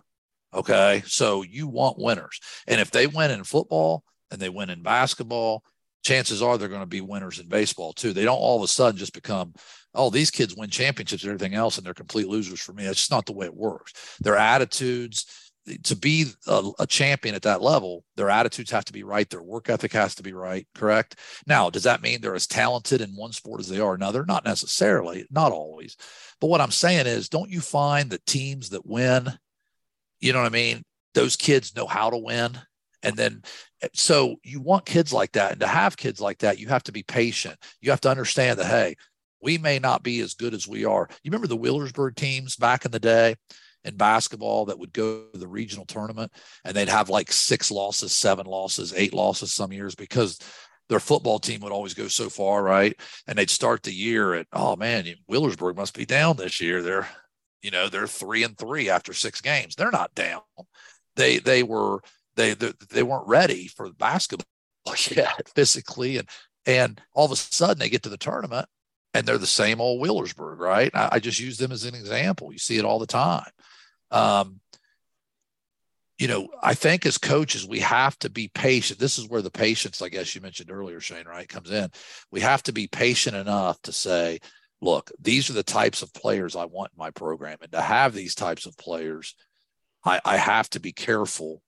Okay. 0.53 1.03
So 1.05 1.43
you 1.43 1.67
want 1.67 1.99
winners. 1.99 2.39
And 2.67 2.79
if 2.79 2.89
they 2.89 3.05
win 3.05 3.31
in 3.31 3.43
football 3.43 4.03
and 4.31 4.39
they 4.39 4.49
win 4.49 4.69
in 4.69 4.81
basketball, 4.81 5.63
chances 6.03 6.41
are 6.41 6.57
they're 6.57 6.69
going 6.69 6.79
to 6.79 6.85
be 6.85 7.01
winners 7.01 7.39
in 7.39 7.49
baseball 7.49 7.91
too. 7.91 8.13
They 8.13 8.23
don't 8.23 8.37
all 8.37 8.55
of 8.55 8.63
a 8.63 8.67
sudden 8.67 8.97
just 8.97 9.13
become 9.13 9.53
oh, 9.93 10.09
these 10.09 10.31
kids 10.31 10.55
win 10.55 10.69
championships 10.69 11.23
and 11.23 11.31
everything 11.31 11.55
else, 11.55 11.77
and 11.77 11.85
they're 11.85 11.93
complete 11.93 12.27
losers 12.27 12.61
for 12.61 12.73
me. 12.73 12.83
That's 12.83 12.99
just 12.99 13.11
not 13.11 13.25
the 13.25 13.33
way 13.33 13.45
it 13.45 13.55
works. 13.55 13.93
Their 14.21 14.35
attitudes, 14.35 15.47
to 15.83 15.95
be 15.95 16.25
a, 16.47 16.71
a, 16.79 16.87
champion 16.87 17.35
at 17.35 17.41
that 17.41 17.61
level, 17.61 18.03
their 18.15 18.29
attitudes 18.29 18.71
have 18.71 18.85
to 18.85 18.93
be 18.93 19.03
right. 19.03 19.29
Their 19.29 19.41
work 19.41 19.69
ethic 19.69 19.91
has 19.93 20.15
to 20.15 20.23
be 20.23 20.33
right. 20.33 20.67
Correct. 20.73 21.17
Now, 21.45 21.69
does 21.69 21.83
that 21.83 22.01
mean 22.01 22.21
they're 22.21 22.35
as 22.35 22.47
talented 22.47 23.01
in 23.01 23.09
one 23.11 23.33
sport 23.33 23.59
as 23.59 23.67
they 23.67 23.79
are 23.79 23.93
another? 23.93 24.25
Not 24.25 24.45
necessarily, 24.45 25.25
not 25.29 25.51
always. 25.51 25.97
But 26.39 26.47
what 26.47 26.61
I'm 26.61 26.71
saying 26.71 27.07
is, 27.07 27.29
don't 27.29 27.49
you 27.49 27.61
find 27.61 28.09
that 28.11 28.25
teams 28.25 28.69
that 28.69 28.85
win, 28.85 29.27
you 30.19 30.33
know 30.33 30.39
what 30.39 30.47
I 30.47 30.55
mean? 30.55 30.83
Those 31.13 31.35
kids 31.35 31.75
know 31.75 31.87
how 31.87 32.09
to 32.09 32.17
win. 32.17 32.57
And 33.03 33.15
then, 33.15 33.41
so 33.93 34.37
you 34.43 34.61
want 34.61 34.85
kids 34.85 35.13
like 35.13 35.33
that. 35.33 35.51
And 35.51 35.59
to 35.61 35.67
have 35.67 35.97
kids 35.97 36.19
like 36.19 36.39
that, 36.39 36.59
you 36.59 36.67
have 36.67 36.83
to 36.83 36.91
be 36.91 37.03
patient. 37.03 37.57
You 37.81 37.91
have 37.91 38.01
to 38.01 38.09
understand 38.09 38.59
that, 38.59 38.65
hey, 38.65 38.95
we 39.41 39.57
may 39.57 39.79
not 39.79 40.03
be 40.03 40.19
as 40.19 40.33
good 40.33 40.53
as 40.53 40.67
we 40.67 40.85
are. 40.85 41.07
You 41.23 41.31
remember 41.31 41.47
the 41.47 41.57
Wheelersburg 41.57 42.15
teams 42.15 42.55
back 42.55 42.85
in 42.85 42.91
the 42.91 42.99
day 42.99 43.35
in 43.83 43.95
basketball 43.95 44.65
that 44.65 44.79
would 44.79 44.93
go 44.93 45.25
to 45.31 45.39
the 45.39 45.47
regional 45.47 45.85
tournament 45.85 46.31
and 46.65 46.75
they'd 46.75 46.89
have 46.89 47.09
like 47.09 47.31
six 47.31 47.71
losses, 47.71 48.11
seven 48.11 48.45
losses, 48.45 48.93
eight 48.95 49.13
losses 49.13 49.53
some 49.53 49.71
years 49.71 49.95
because 49.95 50.39
their 50.89 50.99
football 50.99 51.39
team 51.39 51.61
would 51.61 51.71
always 51.71 51.93
go 51.93 52.07
so 52.07 52.29
far, 52.29 52.63
right? 52.63 52.99
And 53.27 53.37
they'd 53.37 53.49
start 53.49 53.83
the 53.83 53.93
year 53.93 54.33
at, 54.33 54.47
oh 54.53 54.75
man, 54.75 55.05
Wheelersburg 55.29 55.75
must 55.75 55.95
be 55.95 56.05
down 56.05 56.37
this 56.37 56.61
year. 56.61 56.81
They're, 56.81 57.07
you 57.61 57.71
know, 57.71 57.89
they're 57.89 58.07
three 58.07 58.43
and 58.43 58.57
three 58.57 58.89
after 58.89 59.13
six 59.13 59.41
games. 59.41 59.75
They're 59.75 59.91
not 59.91 60.15
down. 60.15 60.41
They 61.15 61.39
they 61.39 61.63
were 61.63 62.01
they 62.35 62.53
they, 62.53 62.71
they 62.91 63.03
weren't 63.03 63.27
ready 63.27 63.67
for 63.67 63.91
basketball 63.91 64.45
yet 65.11 65.49
physically, 65.55 66.17
and 66.17 66.29
and 66.65 67.01
all 67.13 67.25
of 67.25 67.31
a 67.31 67.35
sudden 67.35 67.79
they 67.79 67.89
get 67.89 68.03
to 68.03 68.09
the 68.09 68.17
tournament 68.17 68.67
and 69.17 69.25
they're 69.25 69.39
the 69.39 69.47
same 69.47 69.81
old 69.81 69.99
Wheelersburg, 69.99 70.59
right? 70.59 70.91
I, 70.93 71.09
I, 71.13 71.19
just 71.19 71.39
use 71.39 71.57
them 71.57 71.71
as 71.71 71.85
an 71.85 71.95
example. 71.95 72.51
You 72.51 72.59
see 72.59 72.77
it 72.77 72.85
all 72.85 72.99
the 72.99 73.07
time. 73.07 73.49
Um, 74.11 74.59
you 76.19 76.27
know, 76.27 76.49
I 76.61 76.75
think 76.75 77.03
as 77.03 77.17
coaches, 77.17 77.67
we 77.67 77.79
have 77.79 78.17
to 78.19 78.29
be 78.29 78.51
patient. 78.53 78.99
This 78.99 79.17
is 79.17 79.27
where 79.27 79.41
the 79.41 79.49
patience, 79.49 80.03
I 80.03 80.09
guess 80.09 80.35
you 80.35 80.41
mentioned 80.41 80.69
earlier, 80.69 80.99
Shane, 80.99 81.25
right, 81.25 81.49
comes 81.49 81.71
in. 81.71 81.89
We 82.29 82.41
have 82.41 82.61
to 82.63 82.71
be 82.71 82.87
patient 82.87 83.35
enough 83.35 83.81
to 83.83 83.91
say, 83.91 84.37
look, 84.81 85.11
these 85.19 85.49
are 85.49 85.53
the 85.53 85.63
types 85.63 86.03
of 86.03 86.13
players 86.13 86.55
I 86.55 86.65
want 86.65 86.91
in 86.93 86.99
my 86.99 87.09
program. 87.09 87.57
And 87.63 87.71
to 87.71 87.81
have 87.81 88.13
these 88.13 88.35
types 88.35 88.67
of 88.67 88.77
players, 88.77 89.33
I, 90.05 90.21
I 90.23 90.37
have 90.37 90.69
to 90.71 90.79
be 90.79 90.91
careful 90.91 91.63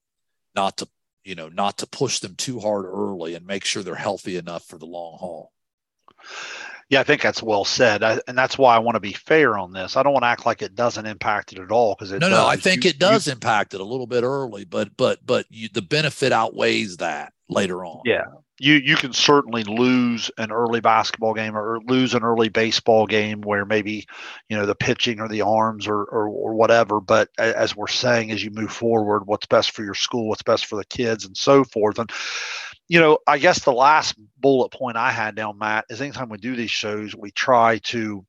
not 0.54 0.76
to, 0.76 0.88
you 1.24 1.34
know, 1.34 1.48
not 1.48 1.78
to 1.78 1.88
push 1.88 2.20
them 2.20 2.36
too 2.36 2.60
hard 2.60 2.84
early 2.84 3.34
and 3.34 3.44
make 3.44 3.64
sure 3.64 3.82
they're 3.82 3.96
healthy 3.96 4.36
enough 4.36 4.64
for 4.66 4.78
the 4.78 4.86
long 4.86 5.18
haul. 5.18 5.50
Yeah, 6.90 6.98
I 6.98 7.04
think 7.04 7.22
that's 7.22 7.40
well 7.40 7.64
said, 7.64 8.02
I, 8.02 8.20
and 8.26 8.36
that's 8.36 8.58
why 8.58 8.74
I 8.74 8.80
want 8.80 8.96
to 8.96 9.00
be 9.00 9.12
fair 9.12 9.56
on 9.56 9.72
this. 9.72 9.96
I 9.96 10.02
don't 10.02 10.12
want 10.12 10.24
to 10.24 10.28
act 10.28 10.44
like 10.44 10.60
it 10.60 10.74
doesn't 10.74 11.06
impact 11.06 11.52
it 11.52 11.60
at 11.60 11.70
all 11.70 11.94
because 11.94 12.10
it. 12.10 12.18
No, 12.18 12.28
does. 12.28 12.38
no, 12.38 12.46
I 12.48 12.56
think 12.56 12.82
you, 12.82 12.90
it 12.90 12.98
does 12.98 13.28
you, 13.28 13.32
impact 13.32 13.74
it 13.74 13.80
a 13.80 13.84
little 13.84 14.08
bit 14.08 14.24
early, 14.24 14.64
but 14.64 14.96
but 14.96 15.24
but 15.24 15.46
you, 15.50 15.68
the 15.72 15.82
benefit 15.82 16.32
outweighs 16.32 16.96
that 16.96 17.32
later 17.48 17.84
on. 17.84 18.00
Yeah, 18.04 18.24
you 18.58 18.74
you 18.74 18.96
can 18.96 19.12
certainly 19.12 19.62
lose 19.62 20.32
an 20.36 20.50
early 20.50 20.80
basketball 20.80 21.32
game 21.32 21.56
or 21.56 21.80
lose 21.86 22.12
an 22.12 22.24
early 22.24 22.48
baseball 22.48 23.06
game 23.06 23.40
where 23.40 23.64
maybe 23.64 24.06
you 24.48 24.56
know 24.56 24.66
the 24.66 24.74
pitching 24.74 25.20
or 25.20 25.28
the 25.28 25.42
arms 25.42 25.86
or 25.86 26.02
or, 26.02 26.26
or 26.28 26.54
whatever. 26.54 27.00
But 27.00 27.28
as 27.38 27.76
we're 27.76 27.86
saying, 27.86 28.32
as 28.32 28.42
you 28.42 28.50
move 28.50 28.72
forward, 28.72 29.28
what's 29.28 29.46
best 29.46 29.70
for 29.70 29.84
your 29.84 29.94
school, 29.94 30.28
what's 30.28 30.42
best 30.42 30.66
for 30.66 30.74
the 30.74 30.84
kids, 30.84 31.24
and 31.24 31.36
so 31.36 31.62
forth, 31.62 32.00
and 32.00 32.10
you 32.90 32.98
know, 32.98 33.18
I 33.24 33.38
guess 33.38 33.62
the 33.62 33.72
last 33.72 34.16
bullet 34.40 34.70
point 34.70 34.96
I 34.96 35.12
had 35.12 35.36
down, 35.36 35.58
Matt, 35.58 35.84
is 35.90 36.00
anytime 36.00 36.28
we 36.28 36.38
do 36.38 36.56
these 36.56 36.72
shows, 36.72 37.14
we 37.14 37.30
try 37.30 37.78
to 37.84 38.26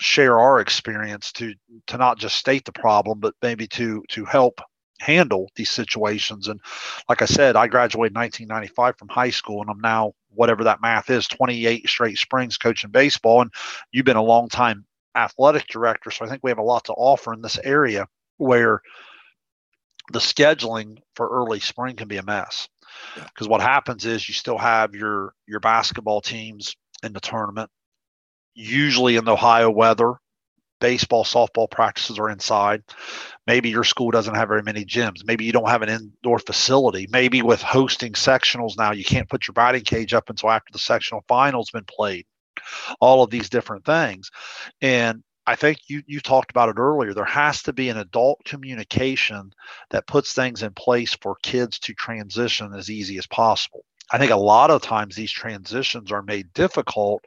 share 0.00 0.38
our 0.38 0.60
experience 0.60 1.32
to 1.32 1.54
to 1.86 1.96
not 1.96 2.18
just 2.18 2.36
state 2.36 2.66
the 2.66 2.72
problem, 2.72 3.20
but 3.20 3.32
maybe 3.40 3.66
to 3.68 4.04
to 4.10 4.26
help 4.26 4.60
handle 5.00 5.48
these 5.56 5.70
situations. 5.70 6.48
And 6.48 6.60
like 7.08 7.22
I 7.22 7.24
said, 7.24 7.56
I 7.56 7.68
graduated 7.68 8.14
1995 8.14 8.98
from 8.98 9.08
high 9.08 9.30
school, 9.30 9.62
and 9.62 9.70
I'm 9.70 9.80
now 9.80 10.12
whatever 10.28 10.64
that 10.64 10.82
math 10.82 11.08
is, 11.08 11.26
28 11.26 11.88
straight 11.88 12.18
springs 12.18 12.58
coaching 12.58 12.90
baseball. 12.90 13.40
And 13.40 13.50
you've 13.92 14.04
been 14.04 14.16
a 14.18 14.22
long 14.22 14.50
time 14.50 14.84
athletic 15.14 15.68
director, 15.68 16.10
so 16.10 16.26
I 16.26 16.28
think 16.28 16.40
we 16.42 16.50
have 16.50 16.58
a 16.58 16.62
lot 16.62 16.84
to 16.84 16.92
offer 16.92 17.32
in 17.32 17.40
this 17.40 17.58
area 17.64 18.06
where 18.36 18.82
the 20.12 20.18
scheduling 20.18 20.98
for 21.14 21.30
early 21.30 21.60
spring 21.60 21.96
can 21.96 22.08
be 22.08 22.18
a 22.18 22.22
mess 22.22 22.68
because 23.14 23.48
what 23.48 23.60
happens 23.60 24.04
is 24.04 24.28
you 24.28 24.34
still 24.34 24.58
have 24.58 24.94
your 24.94 25.34
your 25.46 25.60
basketball 25.60 26.20
teams 26.20 26.76
in 27.02 27.12
the 27.12 27.20
tournament. 27.20 27.70
Usually 28.54 29.16
in 29.16 29.24
the 29.24 29.32
ohio 29.32 29.70
weather 29.70 30.14
baseball 30.80 31.24
softball 31.24 31.70
practices 31.70 32.18
are 32.18 32.28
inside. 32.28 32.82
Maybe 33.46 33.70
your 33.70 33.84
school 33.84 34.10
doesn't 34.10 34.34
have 34.34 34.48
very 34.48 34.62
many 34.62 34.84
gyms. 34.84 35.24
Maybe 35.24 35.44
you 35.44 35.52
don't 35.52 35.68
have 35.68 35.82
an 35.82 35.88
indoor 35.88 36.38
facility. 36.38 37.06
Maybe 37.10 37.42
with 37.42 37.62
hosting 37.62 38.12
sectionals 38.12 38.76
now 38.76 38.92
you 38.92 39.04
can't 39.04 39.28
put 39.28 39.46
your 39.46 39.54
batting 39.54 39.84
cage 39.84 40.14
up 40.14 40.28
until 40.28 40.50
after 40.50 40.72
the 40.72 40.78
sectional 40.78 41.24
finals 41.28 41.70
been 41.70 41.84
played. 41.84 42.26
All 43.00 43.22
of 43.22 43.30
these 43.30 43.48
different 43.48 43.84
things. 43.84 44.30
And 44.80 45.22
I 45.46 45.54
think 45.54 45.78
you 45.88 46.02
you 46.06 46.20
talked 46.20 46.50
about 46.50 46.68
it 46.68 46.78
earlier. 46.78 47.14
There 47.14 47.24
has 47.24 47.62
to 47.64 47.72
be 47.72 47.88
an 47.88 47.98
adult 47.98 48.44
communication 48.44 49.52
that 49.90 50.06
puts 50.06 50.32
things 50.32 50.62
in 50.62 50.72
place 50.72 51.14
for 51.14 51.36
kids 51.42 51.78
to 51.80 51.94
transition 51.94 52.74
as 52.74 52.90
easy 52.90 53.16
as 53.18 53.26
possible. 53.26 53.84
I 54.10 54.18
think 54.18 54.30
a 54.30 54.36
lot 54.36 54.70
of 54.70 54.82
times 54.82 55.16
these 55.16 55.32
transitions 55.32 56.12
are 56.12 56.22
made 56.22 56.52
difficult 56.52 57.24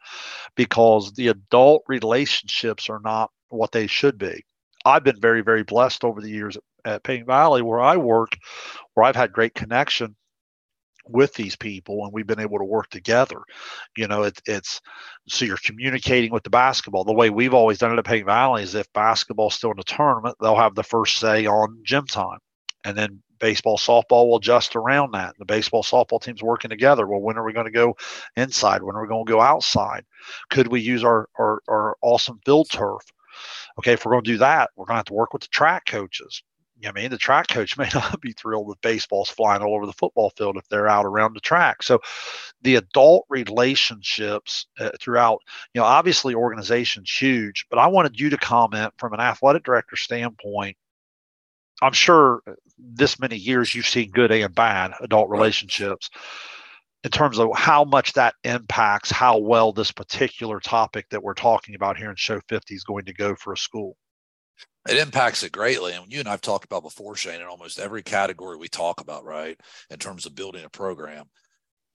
because 0.56 1.12
the 1.14 1.28
adult 1.28 1.84
relationships 1.88 2.90
are 2.90 3.02
not 3.04 3.32
what 3.50 3.72
they 3.72 3.88
should 3.88 4.18
be. 4.18 4.44
I've 4.86 5.04
been 5.04 5.20
very, 5.20 5.42
very 5.42 5.64
blessed 5.64 6.04
over 6.04 6.22
the 6.22 6.30
years 6.30 6.58
at, 6.86 7.04
Paint 7.04 7.28
Valley 7.28 7.62
where 7.62 7.82
I 7.82 7.98
work, 7.98 8.38
where 8.94 9.06
I've 9.06 9.16
had 9.16 9.34
great 9.34 9.54
connection 9.54 10.16
with 11.10 11.34
these 11.34 11.56
people 11.56 12.04
and 12.04 12.14
we've 12.14 12.28
been 12.28 12.40
able 12.40 12.58
to 12.58 12.66
work 12.66 12.90
together. 12.90 13.42
You 13.98 14.08
know 14.08 14.24
it, 14.24 14.40
it's 14.46 14.82
so 15.28 15.46
you're 15.46 15.58
communicating 15.58 16.32
with 16.32 16.44
the 16.44 16.50
basketball. 16.50 17.04
The 17.04 17.14
way 17.14 17.30
we've 17.30 17.54
always 17.54 17.78
done 17.78 17.94
it 17.94 18.00
at 18.00 18.06
Paint 18.06 18.26
Valley 18.26 18.64
is 18.64 18.76
if 18.76 18.92
basketball's 18.94 19.56
still 19.56 19.72
in 19.72 19.78
the 19.78 19.84
tournament 19.84 20.38
they'll 20.42 20.56
have 20.56 20.76
the 20.76 20.84
first 20.84 21.18
say 21.18 21.46
on 21.46 21.80
gym 21.84 22.06
time. 22.06 22.40
And 22.86 22.98
then 22.98 23.22
baseball 23.40 23.78
softball 23.78 24.28
will 24.28 24.38
adjust 24.38 24.76
around 24.76 25.14
that. 25.14 25.36
The 25.40 25.46
baseball 25.46 25.84
softball 25.84 26.22
teams 26.22 26.44
working 26.44 26.70
together. 26.70 27.08
Well 27.08 27.22
when 27.22 27.38
are 27.38 27.46
we 27.46 27.54
going 27.54 27.66
to 27.66 27.72
go 27.72 27.96
inside? 28.36 28.84
When 28.84 28.96
are 28.96 29.02
we 29.02 29.08
going 29.08 29.26
to 29.26 29.32
go 29.32 29.42
outside? 29.42 30.06
Could 30.50 30.68
we 30.68 30.82
use 30.82 31.04
our, 31.04 31.28
our, 31.38 31.62
our 31.68 31.98
awesome 32.02 32.40
field 32.46 32.70
turf? 32.70 33.04
Okay 33.80 33.94
if 33.94 34.06
we're 34.06 34.12
going 34.12 34.24
to 34.24 34.32
do 34.32 34.38
that 34.38 34.70
we're 34.76 34.86
going 34.86 34.96
to 34.96 35.00
have 35.00 35.06
to 35.06 35.14
work 35.14 35.34
with 35.34 35.42
the 35.42 35.48
track 35.48 35.86
coaches 35.86 36.44
I 36.86 36.92
mean, 36.92 37.10
the 37.10 37.18
track 37.18 37.48
coach 37.48 37.78
may 37.78 37.90
not 37.94 38.22
be 38.22 38.34
thrilled 38.34 38.68
with 38.68 38.82
baseballs 38.82 39.30
flying 39.30 39.62
all 39.62 39.76
over 39.76 39.86
the 39.86 39.94
football 39.94 40.32
field 40.32 40.58
if 40.58 40.68
they're 40.70 40.88
out 40.88 41.06
around 41.06 41.34
the 41.34 41.40
track. 41.40 41.84
So, 41.84 42.00
the 42.62 42.76
adult 42.76 43.26
relationships 43.30 44.68
uh, 44.80 44.92
throughout, 45.00 45.40
you 45.74 45.82
know, 45.82 45.86
obviously 45.86 46.36
organization's 46.36 47.10
huge, 47.10 47.66
but 47.70 47.80
I 47.80 47.88
wanted 47.88 48.20
you 48.20 48.30
to 48.30 48.38
comment 48.38 48.94
from 48.98 49.14
an 49.14 49.20
athletic 49.20 49.64
director 49.64 49.96
standpoint. 49.96 50.76
I'm 51.82 51.94
sure 51.94 52.42
this 52.78 53.20
many 53.20 53.38
years 53.38 53.74
you've 53.74 53.88
seen 53.88 54.12
good 54.12 54.32
and 54.32 54.54
bad 54.54 54.92
adult 55.00 55.30
relationships 55.30 56.10
in 57.06 57.12
terms 57.12 57.40
of 57.40 57.50
how 57.56 57.86
much 57.86 58.14
that 58.14 58.36
impacts 58.44 59.10
how 59.10 59.38
well 59.38 59.72
this 59.72 59.92
particular 59.92 60.60
topic 60.60 61.06
that 61.10 61.24
we're 61.24 61.34
talking 61.34 61.76
about 61.76 61.98
here 61.98 62.10
in 62.10 62.16
show 62.18 62.42
50 62.50 62.76
is 62.76 62.84
going 62.84 63.06
to 63.06 63.14
go 63.14 63.36
for 63.36 63.54
a 63.54 63.58
school 63.58 63.96
it 64.88 64.98
impacts 64.98 65.44
it 65.44 65.52
greatly. 65.52 65.94
And 65.94 66.12
you 66.12 66.20
and 66.20 66.28
I've 66.28 66.42
talked 66.42 66.66
about 66.66 66.84
before, 66.84 67.16
Shane, 67.16 67.42
in 67.42 67.48
almost 67.48 67.80
every 67.80 68.02
category 68.02 68.58
we 68.58 68.68
talk 68.68 69.02
about, 69.02 69.26
right, 69.26 69.60
in 69.90 69.98
terms 70.00 70.26
of 70.26 70.36
building 70.36 70.64
a 70.64 70.70
program, 70.70 71.26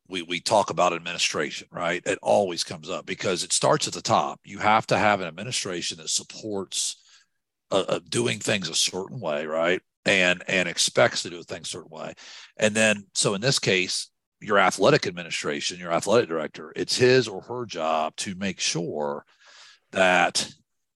we 0.09 0.23
we 0.23 0.41
talk 0.41 0.71
about 0.71 0.93
administration, 0.93 1.69
right? 1.73 2.03
It 2.05 2.19
always 2.23 2.63
comes 2.63 2.91
up 2.91 3.07
because 3.07 3.43
it 3.43 3.53
starts 3.53 3.89
at 3.89 3.95
the 3.95 4.03
top. 4.03 4.41
You 4.45 4.59
have 4.59 4.87
to 4.89 4.99
have 4.99 5.21
an 5.21 5.27
administration 5.27 5.99
that 5.99 6.11
supports 6.11 6.97
uh, 7.71 7.85
uh, 7.89 8.01
doing 8.09 8.39
things 8.39 8.69
a 8.69 8.75
certain 8.75 9.19
way, 9.19 9.47
right, 9.47 9.81
and 10.05 10.43
and 10.47 10.69
expects 10.69 11.23
to 11.23 11.31
do 11.31 11.43
things 11.43 11.69
a 11.69 11.71
certain 11.71 11.91
way. 11.91 12.15
And 12.59 12.75
then, 12.75 13.07
so 13.15 13.35
in 13.35 13.41
this 13.41 13.59
case, 13.59 14.11
your 14.41 14.59
athletic 14.59 15.07
administration, 15.07 15.79
your 15.79 15.93
athletic 15.93 16.29
director, 16.29 16.73
it's 16.77 16.97
his 16.97 17.27
or 17.27 17.41
her 17.43 17.65
job 17.65 18.15
to 18.17 18.35
make 18.35 18.61
sure 18.61 19.25
that 19.93 20.53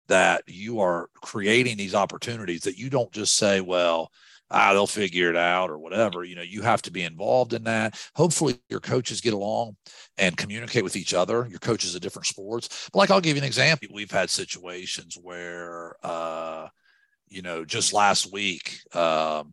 that 0.08 0.42
you 0.46 0.80
are 0.80 1.08
creating 1.14 1.76
these 1.76 1.94
opportunities 1.94 2.62
that 2.62 2.78
you 2.78 2.90
don't 2.90 3.12
just 3.12 3.36
say, 3.36 3.60
well, 3.60 4.10
ah, 4.50 4.72
they'll 4.72 4.86
figure 4.86 5.30
it 5.30 5.36
out 5.36 5.70
or 5.70 5.78
whatever. 5.78 6.24
You 6.24 6.36
know, 6.36 6.42
you 6.42 6.62
have 6.62 6.82
to 6.82 6.90
be 6.90 7.02
involved 7.02 7.52
in 7.52 7.64
that. 7.64 8.00
Hopefully, 8.14 8.58
your 8.68 8.80
coaches 8.80 9.20
get 9.20 9.34
along 9.34 9.76
and 10.16 10.36
communicate 10.36 10.84
with 10.84 10.96
each 10.96 11.14
other. 11.14 11.46
Your 11.48 11.58
coaches 11.58 11.94
of 11.94 12.00
different 12.00 12.26
sports. 12.26 12.88
But 12.92 12.98
like, 12.98 13.10
I'll 13.10 13.20
give 13.20 13.36
you 13.36 13.42
an 13.42 13.46
example. 13.46 13.88
We've 13.92 14.10
had 14.10 14.30
situations 14.30 15.18
where, 15.20 15.94
uh, 16.02 16.68
you 17.28 17.42
know, 17.42 17.64
just 17.64 17.92
last 17.92 18.32
week, 18.32 18.80
um, 18.94 19.52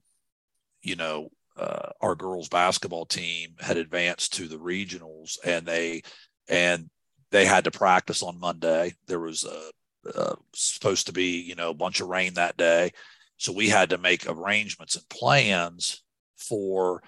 you 0.81 0.95
know, 0.95 1.29
uh, 1.57 1.89
our 2.01 2.15
girls 2.15 2.49
basketball 2.49 3.05
team 3.05 3.55
had 3.59 3.77
advanced 3.77 4.33
to 4.33 4.47
the 4.47 4.57
regionals, 4.57 5.37
and 5.43 5.65
they 5.65 6.01
and 6.49 6.89
they 7.31 7.45
had 7.45 7.63
to 7.63 7.71
practice 7.71 8.21
on 8.21 8.39
Monday. 8.39 8.93
There 9.07 9.19
was 9.19 9.43
a 9.43 9.71
uh, 10.13 10.35
supposed 10.53 11.07
to 11.07 11.13
be, 11.13 11.41
you 11.41 11.55
know, 11.55 11.69
a 11.69 11.75
bunch 11.75 12.01
of 12.01 12.07
rain 12.07 12.35
that 12.35 12.57
day. 12.57 12.91
So 13.37 13.51
we 13.51 13.69
had 13.69 13.89
to 13.89 13.97
make 13.97 14.29
arrangements 14.29 14.95
and 14.95 15.07
plans 15.09 16.03
for 16.37 17.01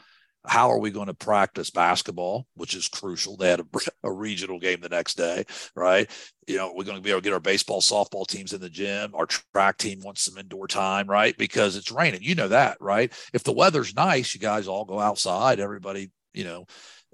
how 0.46 0.72
are 0.72 0.80
we 0.80 0.92
going 0.92 1.08
to 1.08 1.14
practice 1.14 1.70
basketball, 1.70 2.48
which 2.56 2.74
is 2.74 2.88
crucial. 2.88 3.36
They 3.36 3.50
had 3.50 3.60
a, 3.60 3.66
a, 4.04 4.12
regional 4.12 4.60
game 4.60 4.80
the 4.82 4.90
next 4.90 5.16
day, 5.16 5.46
right? 5.76 6.10
You 6.48 6.58
know, 6.58 6.74
we're 6.74 6.86
going 6.86 6.98
to 6.98 7.04
be 7.04 7.10
able 7.10 7.22
to 7.22 7.24
get 7.24 7.34
our 7.34 7.40
baseball, 7.40 7.82
softball 7.82 8.26
teams 8.26 8.54
in 8.54 8.62
the 8.62 8.70
gym. 8.70 9.14
Our 9.14 9.26
track 9.26 9.78
team 9.78 10.00
wants 10.04 10.24
some 10.24 10.38
indoor 10.38 10.68
time, 10.68 11.08
right? 11.08 11.38
Because 11.38 11.76
it's 11.76 11.92
raining. 11.92 12.24
You 12.24 12.36
know 12.36 12.48
that, 12.48 12.78
right? 12.80 13.12
If 13.34 13.44
the 13.44 13.54
weather's 13.54 13.96
nice, 13.96 14.34
you 14.34 14.40
guys 14.40 14.68
all 14.68 14.86
go 14.86 15.00
outside. 15.00 15.60
Everybody, 15.60 16.12
you 16.34 16.46
know, 16.46 16.66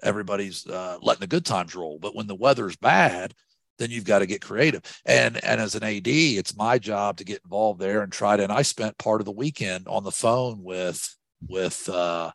everybody's 0.02 0.66
uh, 0.66 0.98
letting 1.02 1.20
the 1.20 1.26
good 1.26 1.44
times 1.44 1.74
roll. 1.74 1.98
But 1.98 2.14
when 2.14 2.26
the 2.26 2.34
weather's 2.34 2.76
bad, 2.76 3.34
then 3.78 3.90
you've 3.90 4.04
got 4.04 4.20
to 4.20 4.26
get 4.26 4.42
creative. 4.42 4.82
And 5.04 5.42
and 5.44 5.60
as 5.60 5.74
an 5.74 5.82
AD, 5.82 6.06
it's 6.06 6.56
my 6.56 6.78
job 6.78 7.18
to 7.18 7.24
get 7.24 7.42
involved 7.44 7.80
there 7.80 8.02
and 8.02 8.12
try 8.12 8.36
to. 8.36 8.42
And 8.42 8.52
I 8.52 8.62
spent 8.62 8.98
part 8.98 9.20
of 9.20 9.24
the 9.24 9.32
weekend 9.32 9.88
on 9.88 10.04
the 10.04 10.10
phone 10.10 10.62
with 10.62 11.16
with 11.46 11.88
uh, 11.88 12.30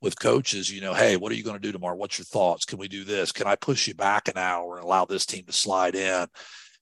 with 0.00 0.18
coaches. 0.18 0.70
You 0.70 0.80
know, 0.80 0.94
hey, 0.94 1.16
what 1.16 1.32
are 1.32 1.36
you 1.36 1.44
going 1.44 1.60
to 1.60 1.66
do 1.66 1.72
tomorrow? 1.72 1.96
What's 1.96 2.18
your 2.18 2.26
thoughts? 2.26 2.64
Can 2.64 2.78
we 2.78 2.88
do 2.88 3.04
this? 3.04 3.32
Can 3.32 3.46
I 3.46 3.56
push 3.56 3.88
you 3.88 3.94
back 3.94 4.28
an 4.28 4.38
hour 4.38 4.76
and 4.76 4.84
allow 4.84 5.04
this 5.04 5.26
team 5.26 5.44
to 5.46 5.52
slide 5.52 5.94
in? 5.94 6.26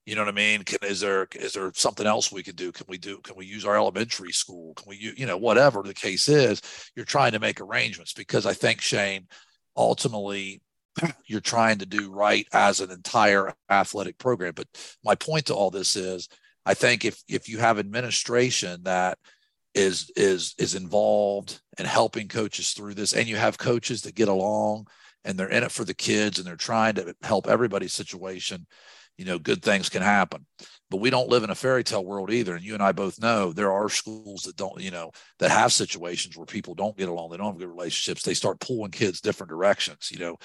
You 0.06 0.14
know 0.14 0.22
what 0.22 0.30
I 0.30 0.32
mean? 0.32 0.62
Can, 0.62 0.78
is 0.82 1.00
there 1.00 1.28
is 1.34 1.52
there 1.52 1.70
something 1.74 2.06
else 2.06 2.32
we 2.32 2.42
can 2.42 2.56
do? 2.56 2.72
Can 2.72 2.86
we 2.88 2.98
do? 2.98 3.18
Can 3.20 3.36
we 3.36 3.46
use 3.46 3.66
our 3.66 3.76
elementary 3.76 4.32
school? 4.32 4.74
Can 4.74 4.88
we 4.88 5.14
you 5.16 5.26
know 5.26 5.36
whatever 5.36 5.82
the 5.82 5.94
case 5.94 6.28
is? 6.28 6.62
You're 6.96 7.04
trying 7.04 7.32
to 7.32 7.40
make 7.40 7.60
arrangements 7.60 8.14
because 8.14 8.46
I 8.46 8.54
think 8.54 8.80
Shane 8.80 9.26
ultimately 9.76 10.62
you're 11.26 11.40
trying 11.40 11.78
to 11.78 11.86
do 11.86 12.12
right 12.12 12.46
as 12.52 12.80
an 12.80 12.90
entire 12.90 13.54
athletic 13.70 14.18
program. 14.18 14.52
But 14.54 14.68
my 15.04 15.14
point 15.14 15.46
to 15.46 15.54
all 15.54 15.70
this 15.70 15.96
is, 15.96 16.28
I 16.64 16.74
think 16.74 17.04
if 17.04 17.22
if 17.28 17.48
you 17.48 17.58
have 17.58 17.78
administration 17.78 18.82
that 18.84 19.18
is 19.74 20.10
is 20.16 20.54
is 20.58 20.74
involved 20.74 21.60
and 21.78 21.86
helping 21.86 22.28
coaches 22.28 22.72
through 22.72 22.94
this, 22.94 23.12
and 23.12 23.28
you 23.28 23.36
have 23.36 23.58
coaches 23.58 24.02
that 24.02 24.14
get 24.14 24.28
along 24.28 24.86
and 25.24 25.38
they're 25.38 25.48
in 25.48 25.64
it 25.64 25.72
for 25.72 25.84
the 25.84 25.94
kids 25.94 26.38
and 26.38 26.46
they're 26.46 26.56
trying 26.56 26.94
to 26.94 27.14
help 27.22 27.48
everybody's 27.48 27.92
situation, 27.92 28.66
you 29.16 29.24
know, 29.24 29.38
good 29.38 29.62
things 29.62 29.88
can 29.88 30.02
happen. 30.02 30.46
But 30.90 31.00
we 31.00 31.10
don't 31.10 31.28
live 31.28 31.42
in 31.42 31.50
a 31.50 31.54
fairy 31.54 31.84
tale 31.84 32.04
world 32.04 32.30
either. 32.30 32.54
And 32.54 32.64
you 32.64 32.74
and 32.74 32.82
I 32.82 32.92
both 32.92 33.20
know 33.20 33.52
there 33.52 33.72
are 33.72 33.88
schools 33.88 34.42
that 34.42 34.56
don't, 34.56 34.80
you 34.80 34.90
know, 34.90 35.10
that 35.38 35.50
have 35.50 35.72
situations 35.72 36.36
where 36.36 36.46
people 36.46 36.74
don't 36.74 36.96
get 36.96 37.08
along, 37.08 37.30
they 37.30 37.36
don't 37.36 37.52
have 37.52 37.58
good 37.58 37.68
relationships. 37.68 38.22
They 38.22 38.34
start 38.34 38.60
pulling 38.60 38.90
kids 38.90 39.20
different 39.20 39.50
directions, 39.50 40.10
you 40.10 40.18
know 40.18 40.38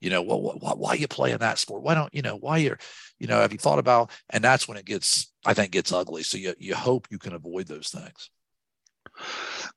you 0.00 0.10
know, 0.10 0.22
well, 0.22 0.40
why, 0.40 0.72
why 0.72 0.90
are 0.90 0.96
you 0.96 1.08
playing 1.08 1.38
that 1.38 1.58
sport? 1.58 1.82
Why 1.82 1.94
don't 1.94 2.14
you 2.14 2.22
know 2.22 2.36
why 2.36 2.58
you're, 2.58 2.78
you 3.18 3.26
know, 3.26 3.40
have 3.40 3.52
you 3.52 3.58
thought 3.58 3.78
about? 3.78 4.10
And 4.30 4.42
that's 4.42 4.68
when 4.68 4.76
it 4.76 4.84
gets, 4.84 5.32
I 5.44 5.54
think, 5.54 5.72
gets 5.72 5.92
ugly. 5.92 6.22
So 6.22 6.38
you 6.38 6.54
you 6.58 6.74
hope 6.74 7.08
you 7.10 7.18
can 7.18 7.34
avoid 7.34 7.66
those 7.66 7.88
things. 7.88 8.30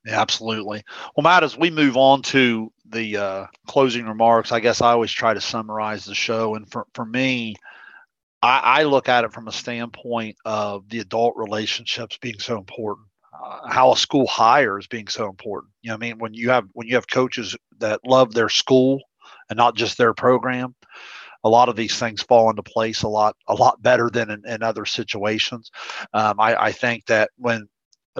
Yeah, 0.04 0.20
absolutely. 0.20 0.82
Well, 1.16 1.22
Matt, 1.22 1.44
as 1.44 1.56
we 1.56 1.70
move 1.70 1.96
on 1.96 2.22
to 2.22 2.72
the 2.88 3.16
uh, 3.16 3.46
closing 3.66 4.06
remarks, 4.06 4.52
I 4.52 4.60
guess 4.60 4.80
I 4.80 4.92
always 4.92 5.12
try 5.12 5.34
to 5.34 5.40
summarize 5.40 6.04
the 6.04 6.14
show. 6.14 6.54
And 6.54 6.70
for, 6.70 6.86
for 6.94 7.04
me, 7.04 7.54
I, 8.42 8.58
I 8.58 8.82
look 8.84 9.08
at 9.08 9.24
it 9.24 9.32
from 9.32 9.48
a 9.48 9.52
standpoint 9.52 10.36
of 10.44 10.88
the 10.88 11.00
adult 11.00 11.34
relationships 11.36 12.18
being 12.20 12.38
so 12.38 12.58
important. 12.58 13.06
Uh, 13.32 13.70
how 13.70 13.92
a 13.92 13.96
school 13.96 14.26
hires 14.26 14.86
being 14.86 15.08
so 15.08 15.28
important. 15.28 15.72
You 15.82 15.90
know, 15.90 15.94
I 15.94 15.98
mean, 15.98 16.18
when 16.18 16.34
you 16.34 16.50
have 16.50 16.66
when 16.72 16.88
you 16.88 16.96
have 16.96 17.08
coaches 17.08 17.56
that 17.78 18.00
love 18.04 18.34
their 18.34 18.50
school 18.50 19.00
and 19.50 19.56
not 19.56 19.76
just 19.76 19.98
their 19.98 20.14
program. 20.14 20.74
A 21.42 21.48
lot 21.48 21.68
of 21.68 21.76
these 21.76 21.98
things 21.98 22.22
fall 22.22 22.50
into 22.50 22.62
place 22.62 23.02
a 23.02 23.08
lot 23.08 23.36
a 23.48 23.54
lot 23.54 23.82
better 23.82 24.08
than 24.10 24.30
in, 24.30 24.46
in 24.46 24.62
other 24.62 24.84
situations. 24.84 25.70
Um, 26.14 26.38
I, 26.38 26.54
I, 26.54 26.72
think 26.72 27.06
that 27.06 27.30
when 27.36 27.68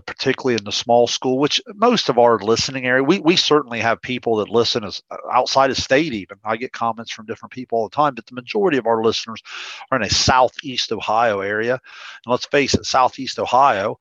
particularly 0.06 0.56
in 0.56 0.64
the 0.64 0.72
small 0.72 1.06
school 1.06 1.38
which 1.38 1.60
most 1.74 2.08
of 2.08 2.18
our 2.18 2.38
listening 2.38 2.86
area 2.86 3.02
we, 3.02 3.18
we 3.18 3.36
certainly 3.36 3.80
have 3.80 4.00
people 4.00 4.36
that 4.36 4.48
listen 4.48 4.84
as 4.84 5.02
uh, 5.10 5.16
outside 5.30 5.68
of 5.68 5.76
state 5.76 6.14
even. 6.14 6.38
I 6.44 6.56
get 6.56 6.72
comments 6.72 7.10
from 7.10 7.26
different 7.26 7.52
people 7.52 7.78
all 7.78 7.88
the 7.88 7.94
time 7.94 8.14
but 8.14 8.24
the 8.24 8.34
majority 8.34 8.78
of 8.78 8.86
our 8.86 9.02
listeners 9.02 9.42
are 9.90 9.96
in 9.96 10.04
a 10.04 10.10
southeast 10.10 10.90
ohio 10.90 11.40
area. 11.40 11.74
And 11.74 12.30
let's 12.30 12.46
face 12.46 12.72
it 12.72 12.86
southeast 12.86 13.38
ohio 13.38 13.98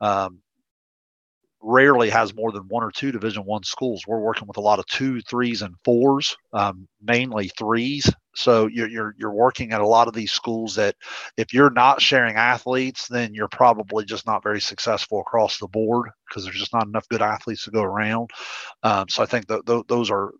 um, 0.00 0.38
rarely 1.62 2.10
has 2.10 2.34
more 2.34 2.52
than 2.52 2.62
one 2.68 2.82
or 2.82 2.90
two 2.90 3.12
division 3.12 3.44
one 3.44 3.62
schools. 3.62 4.04
We're 4.06 4.20
working 4.20 4.48
with 4.48 4.56
a 4.56 4.62
lot 4.62 4.78
of 4.78 4.86
two 4.86 5.20
threes 5.22 5.62
and 5.62 5.74
fours 5.84 6.36
um, 6.52 6.88
mainly 7.02 7.48
threes. 7.48 8.10
So 8.34 8.66
you're, 8.68 8.88
you're 8.88 9.14
you're 9.18 9.32
working 9.32 9.72
at 9.72 9.80
a 9.80 9.86
lot 9.86 10.08
of 10.08 10.14
these 10.14 10.32
schools 10.32 10.74
that 10.76 10.94
if 11.36 11.52
you're 11.52 11.70
not 11.70 12.00
sharing 12.00 12.36
athletes 12.36 13.08
then 13.08 13.34
you're 13.34 13.48
probably 13.48 14.04
just 14.04 14.26
not 14.26 14.42
very 14.42 14.60
successful 14.60 15.20
across 15.20 15.58
the 15.58 15.68
board 15.68 16.10
because 16.28 16.44
there's 16.44 16.58
just 16.58 16.72
not 16.72 16.86
enough 16.86 17.08
good 17.08 17.22
athletes 17.22 17.64
to 17.64 17.70
go 17.70 17.82
around. 17.82 18.30
Um, 18.82 19.08
so 19.08 19.22
i 19.22 19.26
think 19.26 19.46
that 19.48 19.66
th- 19.66 19.84
those 19.88 20.10
are 20.10 20.32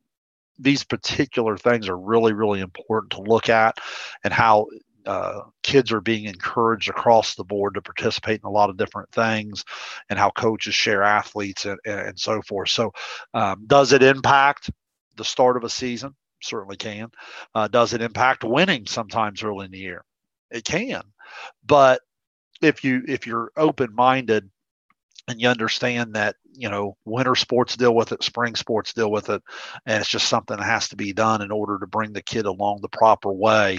these 0.58 0.84
particular 0.84 1.56
things 1.56 1.88
are 1.88 1.98
really 1.98 2.32
really 2.32 2.60
important 2.60 3.12
to 3.12 3.22
look 3.22 3.48
at 3.48 3.78
and 4.24 4.32
how 4.32 4.66
uh, 5.06 5.40
kids 5.62 5.92
are 5.92 6.00
being 6.00 6.24
encouraged 6.24 6.88
across 6.88 7.34
the 7.34 7.44
board 7.44 7.74
to 7.74 7.82
participate 7.82 8.40
in 8.42 8.46
a 8.46 8.50
lot 8.50 8.70
of 8.70 8.76
different 8.76 9.10
things 9.12 9.64
and 10.08 10.18
how 10.18 10.30
coaches 10.30 10.74
share 10.74 11.02
athletes 11.02 11.64
and, 11.66 11.78
and 11.84 12.18
so 12.18 12.42
forth. 12.42 12.70
So, 12.70 12.92
um, 13.34 13.64
does 13.66 13.92
it 13.92 14.02
impact 14.02 14.70
the 15.16 15.24
start 15.24 15.56
of 15.56 15.64
a 15.64 15.70
season? 15.70 16.14
Certainly 16.42 16.76
can. 16.76 17.10
Uh, 17.54 17.68
does 17.68 17.92
it 17.92 18.02
impact 18.02 18.44
winning 18.44 18.86
sometimes 18.86 19.42
early 19.42 19.66
in 19.66 19.72
the 19.72 19.78
year? 19.78 20.04
It 20.50 20.64
can. 20.64 21.02
But 21.64 22.00
if 22.62 22.84
you 22.84 23.02
if 23.06 23.26
you're 23.26 23.52
open 23.56 23.94
minded 23.94 24.50
and 25.28 25.40
you 25.40 25.48
understand 25.48 26.14
that 26.14 26.36
you 26.52 26.68
know 26.68 26.96
winter 27.04 27.34
sports 27.34 27.76
deal 27.76 27.94
with 27.94 28.12
it 28.12 28.22
spring 28.22 28.54
sports 28.54 28.92
deal 28.92 29.10
with 29.10 29.30
it 29.30 29.42
and 29.86 30.00
it's 30.00 30.10
just 30.10 30.28
something 30.28 30.56
that 30.56 30.64
has 30.64 30.88
to 30.88 30.96
be 30.96 31.12
done 31.12 31.42
in 31.42 31.50
order 31.50 31.78
to 31.78 31.86
bring 31.86 32.12
the 32.12 32.22
kid 32.22 32.46
along 32.46 32.80
the 32.82 32.88
proper 32.88 33.32
way 33.32 33.78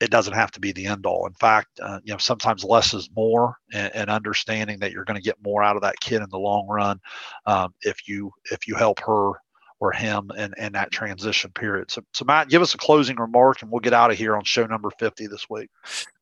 it 0.00 0.10
doesn't 0.10 0.32
have 0.32 0.50
to 0.52 0.60
be 0.60 0.72
the 0.72 0.86
end 0.86 1.04
all. 1.06 1.26
In 1.26 1.34
fact, 1.34 1.68
uh, 1.82 2.00
you 2.02 2.12
know, 2.12 2.18
sometimes 2.18 2.64
less 2.64 2.94
is 2.94 3.10
more, 3.14 3.56
and, 3.72 3.94
and 3.94 4.10
understanding 4.10 4.78
that 4.80 4.92
you're 4.92 5.04
going 5.04 5.18
to 5.18 5.22
get 5.22 5.36
more 5.44 5.62
out 5.62 5.76
of 5.76 5.82
that 5.82 6.00
kid 6.00 6.22
in 6.22 6.28
the 6.30 6.38
long 6.38 6.66
run 6.68 6.98
um, 7.46 7.74
if 7.82 8.08
you 8.08 8.32
if 8.50 8.66
you 8.66 8.74
help 8.74 8.98
her 9.00 9.32
or 9.80 9.92
him 9.92 10.30
in, 10.36 10.52
in 10.58 10.72
that 10.74 10.90
transition 10.90 11.50
period. 11.52 11.90
So, 11.90 12.02
so 12.12 12.24
Matt, 12.26 12.50
give 12.50 12.60
us 12.60 12.74
a 12.74 12.78
closing 12.78 13.16
remark, 13.16 13.62
and 13.62 13.70
we'll 13.70 13.80
get 13.80 13.94
out 13.94 14.10
of 14.10 14.18
here 14.18 14.36
on 14.36 14.44
show 14.44 14.66
number 14.66 14.90
50 14.98 15.26
this 15.26 15.48
week. 15.48 15.70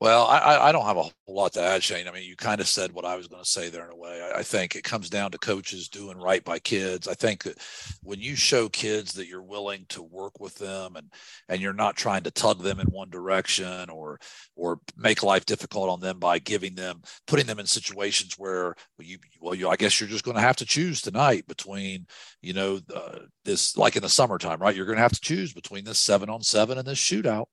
Well, 0.00 0.26
I, 0.26 0.68
I 0.68 0.72
don't 0.72 0.86
have 0.86 0.96
a 0.96 1.02
whole 1.02 1.12
lot 1.26 1.52
to 1.54 1.62
add, 1.62 1.82
Shane. 1.82 2.06
I 2.06 2.12
mean, 2.12 2.22
you 2.22 2.36
kind 2.36 2.60
of 2.60 2.68
said 2.68 2.92
what 2.92 3.04
I 3.04 3.16
was 3.16 3.26
going 3.26 3.42
to 3.42 3.48
say 3.48 3.68
there 3.68 3.84
in 3.84 3.90
a 3.90 3.96
way. 3.96 4.22
I, 4.22 4.38
I 4.38 4.42
think 4.44 4.76
it 4.76 4.84
comes 4.84 5.10
down 5.10 5.32
to 5.32 5.38
coaches 5.38 5.88
doing 5.88 6.16
right 6.16 6.44
by 6.44 6.60
kids. 6.60 7.08
I 7.08 7.14
think 7.14 7.42
that 7.42 7.58
when 8.02 8.20
you 8.20 8.36
show 8.36 8.68
kids 8.68 9.12
that 9.14 9.26
you're 9.26 9.42
willing 9.42 9.86
to 9.88 10.02
work 10.02 10.38
with 10.38 10.54
them 10.54 10.94
and 10.94 11.12
and 11.48 11.60
you're 11.60 11.72
not 11.72 11.96
trying 11.96 12.22
to 12.22 12.30
tug 12.30 12.62
them 12.62 12.78
in 12.78 12.86
one 12.86 13.10
direction 13.10 13.90
or 13.90 14.20
or 14.54 14.80
make 14.96 15.22
life 15.22 15.44
difficult 15.46 15.90
on 15.90 16.00
them 16.00 16.18
by 16.18 16.38
giving 16.38 16.74
them 16.74 17.02
putting 17.26 17.46
them 17.46 17.58
in 17.58 17.66
situations 17.66 18.34
where 18.38 18.74
you 18.98 19.18
well 19.40 19.54
you 19.54 19.68
I 19.68 19.76
guess 19.76 20.00
you're 20.00 20.08
just 20.08 20.24
going 20.24 20.36
to 20.36 20.40
have 20.40 20.56
to 20.56 20.66
choose 20.66 21.00
tonight 21.00 21.46
between 21.48 22.06
you 22.40 22.52
know 22.52 22.80
uh, 22.94 23.20
this 23.48 23.76
like 23.76 23.96
in 23.96 24.02
the 24.02 24.08
summertime 24.08 24.60
right 24.60 24.76
you're 24.76 24.86
going 24.86 24.96
to 24.96 25.02
have 25.02 25.12
to 25.12 25.20
choose 25.20 25.52
between 25.52 25.84
this 25.84 25.98
seven 25.98 26.28
on 26.28 26.42
seven 26.42 26.78
and 26.78 26.86
this 26.86 26.98
shootout. 26.98 27.46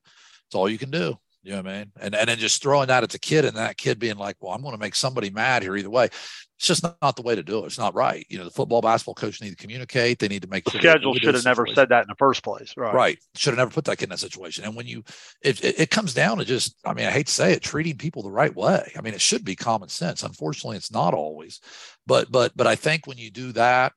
It's 0.47 0.55
all 0.55 0.69
you 0.69 0.77
can 0.77 0.91
do. 0.91 1.17
You 1.45 1.51
know 1.51 1.57
what 1.57 1.67
I 1.67 1.77
mean? 1.77 1.91
And 2.01 2.15
and 2.15 2.27
then 2.27 2.39
just 2.39 2.63
throwing 2.63 2.87
that 2.87 3.03
at 3.03 3.11
the 3.11 3.19
kid 3.19 3.45
and 3.45 3.55
that 3.55 3.77
kid 3.77 3.99
being 3.99 4.17
like, 4.17 4.35
well, 4.39 4.51
I'm 4.51 4.63
going 4.63 4.73
to 4.73 4.79
make 4.79 4.95
somebody 4.95 5.29
mad 5.29 5.61
here 5.61 5.77
either 5.77 5.91
way. 5.91 6.05
It's 6.05 6.67
just 6.67 6.81
not, 6.81 6.97
not 7.03 7.15
the 7.15 7.21
way 7.21 7.35
to 7.35 7.43
do 7.43 7.63
it. 7.63 7.67
It's 7.67 7.77
not 7.77 7.93
right. 7.93 8.25
You 8.29 8.39
know, 8.39 8.45
the 8.45 8.49
football 8.49 8.81
basketball 8.81 9.13
coach 9.13 9.41
need 9.43 9.51
to 9.51 9.55
communicate. 9.55 10.17
They 10.17 10.27
need 10.27 10.41
to 10.41 10.47
make 10.47 10.67
sure 10.67 10.81
schedule 10.81 11.13
should 11.13 11.35
have 11.35 11.45
never 11.45 11.67
said 11.67 11.89
that 11.89 12.01
in 12.01 12.07
the 12.07 12.15
first 12.17 12.43
place. 12.43 12.73
Right. 12.75 12.95
Right. 12.95 13.19
Should 13.35 13.51
have 13.51 13.59
never 13.59 13.69
put 13.69 13.85
that 13.85 13.97
kid 13.97 14.05
in 14.05 14.09
that 14.09 14.19
situation. 14.19 14.63
And 14.63 14.75
when 14.75 14.87
you, 14.87 15.03
it, 15.43 15.63
it, 15.63 15.81
it 15.81 15.89
comes 15.91 16.15
down 16.15 16.39
to 16.39 16.45
just, 16.45 16.77
I 16.83 16.95
mean, 16.95 17.05
I 17.05 17.11
hate 17.11 17.27
to 17.27 17.33
say 17.33 17.53
it, 17.53 17.61
treating 17.61 17.97
people 17.97 18.23
the 18.23 18.31
right 18.31 18.55
way. 18.55 18.91
I 18.97 19.01
mean, 19.01 19.13
it 19.13 19.21
should 19.21 19.45
be 19.45 19.55
common 19.55 19.89
sense. 19.89 20.23
Unfortunately, 20.23 20.77
it's 20.77 20.91
not 20.91 21.13
always. 21.13 21.59
But 22.07 22.31
but 22.31 22.53
but 22.55 22.65
I 22.65 22.75
think 22.75 23.05
when 23.05 23.19
you 23.19 23.29
do 23.29 23.51
that, 23.51 23.93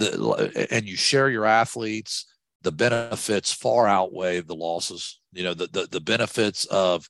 the 0.00 0.68
and 0.70 0.88
you 0.88 0.96
share 0.96 1.30
your 1.30 1.46
athletes, 1.46 2.26
the 2.62 2.72
benefits 2.72 3.52
far 3.52 3.86
outweigh 3.86 4.40
the 4.40 4.54
losses. 4.54 5.20
You 5.32 5.44
know, 5.44 5.54
the 5.54 5.66
the, 5.66 5.86
the 5.90 6.00
benefits 6.00 6.64
of 6.66 7.08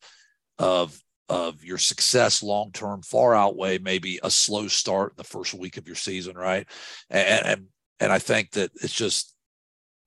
of 0.59 1.00
of 1.29 1.64
your 1.64 1.79
success 1.79 2.42
long 2.42 2.72
term 2.72 3.03
far 3.03 3.35
outweigh 3.35 3.79
maybe 3.79 4.18
a 4.22 4.31
slow 4.31 4.68
start 4.68 5.12
in 5.12 5.16
the 5.16 5.24
first 5.24 5.55
week 5.55 5.76
of 5.76 5.87
your 5.87 5.96
season, 5.96 6.37
right? 6.37 6.66
And 7.09 7.46
and 7.46 7.66
and 8.00 8.12
I 8.12 8.18
think 8.18 8.53
that 8.53 8.70
it's 8.83 8.92
just 8.92 9.35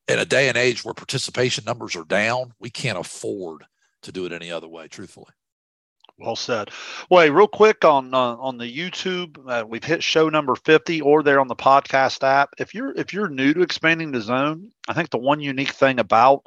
in 0.08 0.20
a 0.20 0.26
day 0.26 0.50
and 0.50 0.58
age 0.58 0.84
where 0.84 0.94
participation 0.94 1.64
numbers 1.66 1.96
are 1.96 2.04
down, 2.04 2.54
we 2.60 2.70
can't 2.70 2.98
afford 2.98 3.64
to 4.02 4.12
do 4.12 4.26
it 4.26 4.34
any 4.34 4.52
other 4.52 4.68
way, 4.68 4.88
truthfully. 4.88 5.32
Well 6.20 6.36
said. 6.36 6.70
Well, 7.10 7.24
hey, 7.24 7.32
real 7.32 7.48
quick 7.48 7.84
on 7.84 8.14
uh, 8.14 8.36
on 8.36 8.58
the 8.58 8.72
YouTube, 8.72 9.38
uh, 9.48 9.66
we've 9.68 9.84
hit 9.84 10.04
show 10.04 10.30
number 10.30 10.56
fifty, 10.56 11.02
or 11.02 11.24
there 11.24 11.40
on 11.40 11.48
the 11.48 11.56
podcast 11.56 12.24
app. 12.24 12.52
If 12.60 12.76
you're 12.76 12.94
if 12.96 13.14
you're 13.14 13.30
new 13.30 13.54
to 13.56 13.62
expanding 13.62 14.12
the 14.12 14.22
zone, 14.22 14.70
I 14.88 14.94
think 14.94 15.10
the 15.10 15.18
one 15.18 15.40
unique 15.40 15.72
thing 15.72 16.00
about 16.00 16.46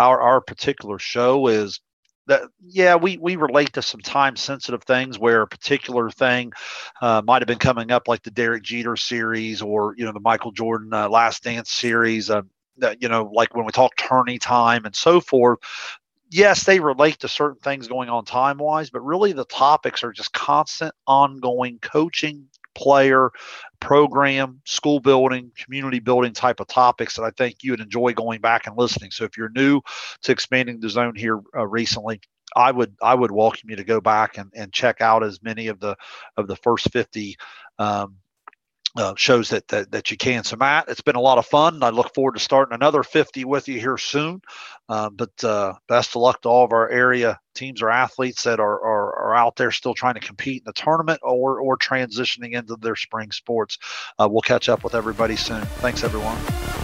our 0.00 0.20
our 0.20 0.40
particular 0.40 0.98
show 0.98 1.46
is 1.46 1.80
that 2.26 2.42
yeah 2.60 2.96
we 2.96 3.16
we 3.18 3.36
relate 3.36 3.72
to 3.74 3.82
some 3.82 4.00
time 4.00 4.34
sensitive 4.34 4.82
things 4.82 5.18
where 5.18 5.42
a 5.42 5.46
particular 5.46 6.10
thing 6.10 6.52
uh, 7.00 7.22
might 7.24 7.42
have 7.42 7.46
been 7.48 7.58
coming 7.58 7.92
up 7.92 8.08
like 8.08 8.22
the 8.24 8.30
Derek 8.32 8.64
Jeter 8.64 8.96
series 8.96 9.62
or 9.62 9.94
you 9.96 10.04
know 10.04 10.12
the 10.12 10.20
Michael 10.20 10.50
Jordan 10.50 10.92
uh, 10.92 11.08
Last 11.08 11.44
Dance 11.44 11.70
series. 11.70 12.30
Uh, 12.30 12.42
that 12.78 13.00
you 13.00 13.08
know 13.08 13.30
like 13.32 13.54
when 13.54 13.64
we 13.64 13.70
talk 13.70 13.96
tourney 13.96 14.38
time 14.38 14.84
and 14.84 14.96
so 14.96 15.20
forth 15.20 15.60
yes, 16.34 16.64
they 16.64 16.80
relate 16.80 17.20
to 17.20 17.28
certain 17.28 17.60
things 17.60 17.86
going 17.86 18.08
on 18.08 18.24
time 18.24 18.58
wise, 18.58 18.90
but 18.90 19.00
really 19.00 19.32
the 19.32 19.44
topics 19.44 20.02
are 20.02 20.12
just 20.12 20.32
constant, 20.32 20.92
ongoing 21.06 21.78
coaching, 21.78 22.46
player, 22.74 23.30
program, 23.78 24.60
school 24.64 24.98
building, 24.98 25.52
community 25.56 26.00
building 26.00 26.32
type 26.32 26.58
of 26.58 26.66
topics 26.66 27.14
that 27.14 27.22
I 27.22 27.30
think 27.30 27.62
you 27.62 27.70
would 27.70 27.80
enjoy 27.80 28.14
going 28.14 28.40
back 28.40 28.66
and 28.66 28.76
listening. 28.76 29.12
So 29.12 29.24
if 29.24 29.36
you're 29.36 29.50
new 29.50 29.80
to 30.22 30.32
expanding 30.32 30.80
the 30.80 30.88
zone 30.88 31.14
here 31.14 31.40
uh, 31.56 31.66
recently, 31.68 32.20
I 32.56 32.72
would 32.72 32.96
I 33.00 33.14
would 33.14 33.30
welcome 33.30 33.70
you 33.70 33.76
to 33.76 33.84
go 33.84 34.00
back 34.00 34.36
and, 34.36 34.50
and 34.54 34.72
check 34.72 35.00
out 35.00 35.22
as 35.22 35.40
many 35.40 35.68
of 35.68 35.78
the 35.78 35.96
of 36.36 36.48
the 36.48 36.56
first 36.56 36.92
50 36.92 37.36
um, 37.78 38.16
uh, 38.96 39.14
shows 39.16 39.48
that, 39.50 39.66
that 39.68 39.90
that 39.90 40.10
you 40.10 40.16
can. 40.16 40.44
So 40.44 40.56
Matt, 40.56 40.88
it's 40.88 41.00
been 41.00 41.16
a 41.16 41.20
lot 41.20 41.38
of 41.38 41.46
fun. 41.46 41.82
I 41.82 41.90
look 41.90 42.14
forward 42.14 42.34
to 42.34 42.40
starting 42.40 42.74
another 42.74 43.02
50 43.02 43.44
with 43.44 43.68
you 43.68 43.80
here 43.80 43.98
soon. 43.98 44.40
Uh, 44.88 45.10
but 45.10 45.42
uh, 45.42 45.74
best 45.88 46.10
of 46.10 46.22
luck 46.22 46.42
to 46.42 46.48
all 46.48 46.64
of 46.64 46.72
our 46.72 46.88
area 46.90 47.40
teams 47.54 47.82
or 47.82 47.90
athletes 47.90 48.42
that 48.42 48.60
are, 48.60 48.80
are, 48.84 49.16
are 49.16 49.34
out 49.34 49.56
there 49.56 49.70
still 49.70 49.94
trying 49.94 50.14
to 50.14 50.20
compete 50.20 50.62
in 50.62 50.64
the 50.66 50.72
tournament 50.72 51.20
or 51.22 51.60
or 51.60 51.76
transitioning 51.76 52.52
into 52.52 52.76
their 52.76 52.96
spring 52.96 53.30
sports. 53.32 53.78
Uh, 54.18 54.28
we'll 54.30 54.42
catch 54.42 54.68
up 54.68 54.84
with 54.84 54.94
everybody 54.94 55.36
soon. 55.36 55.64
Thanks 55.80 56.04
everyone. 56.04 56.83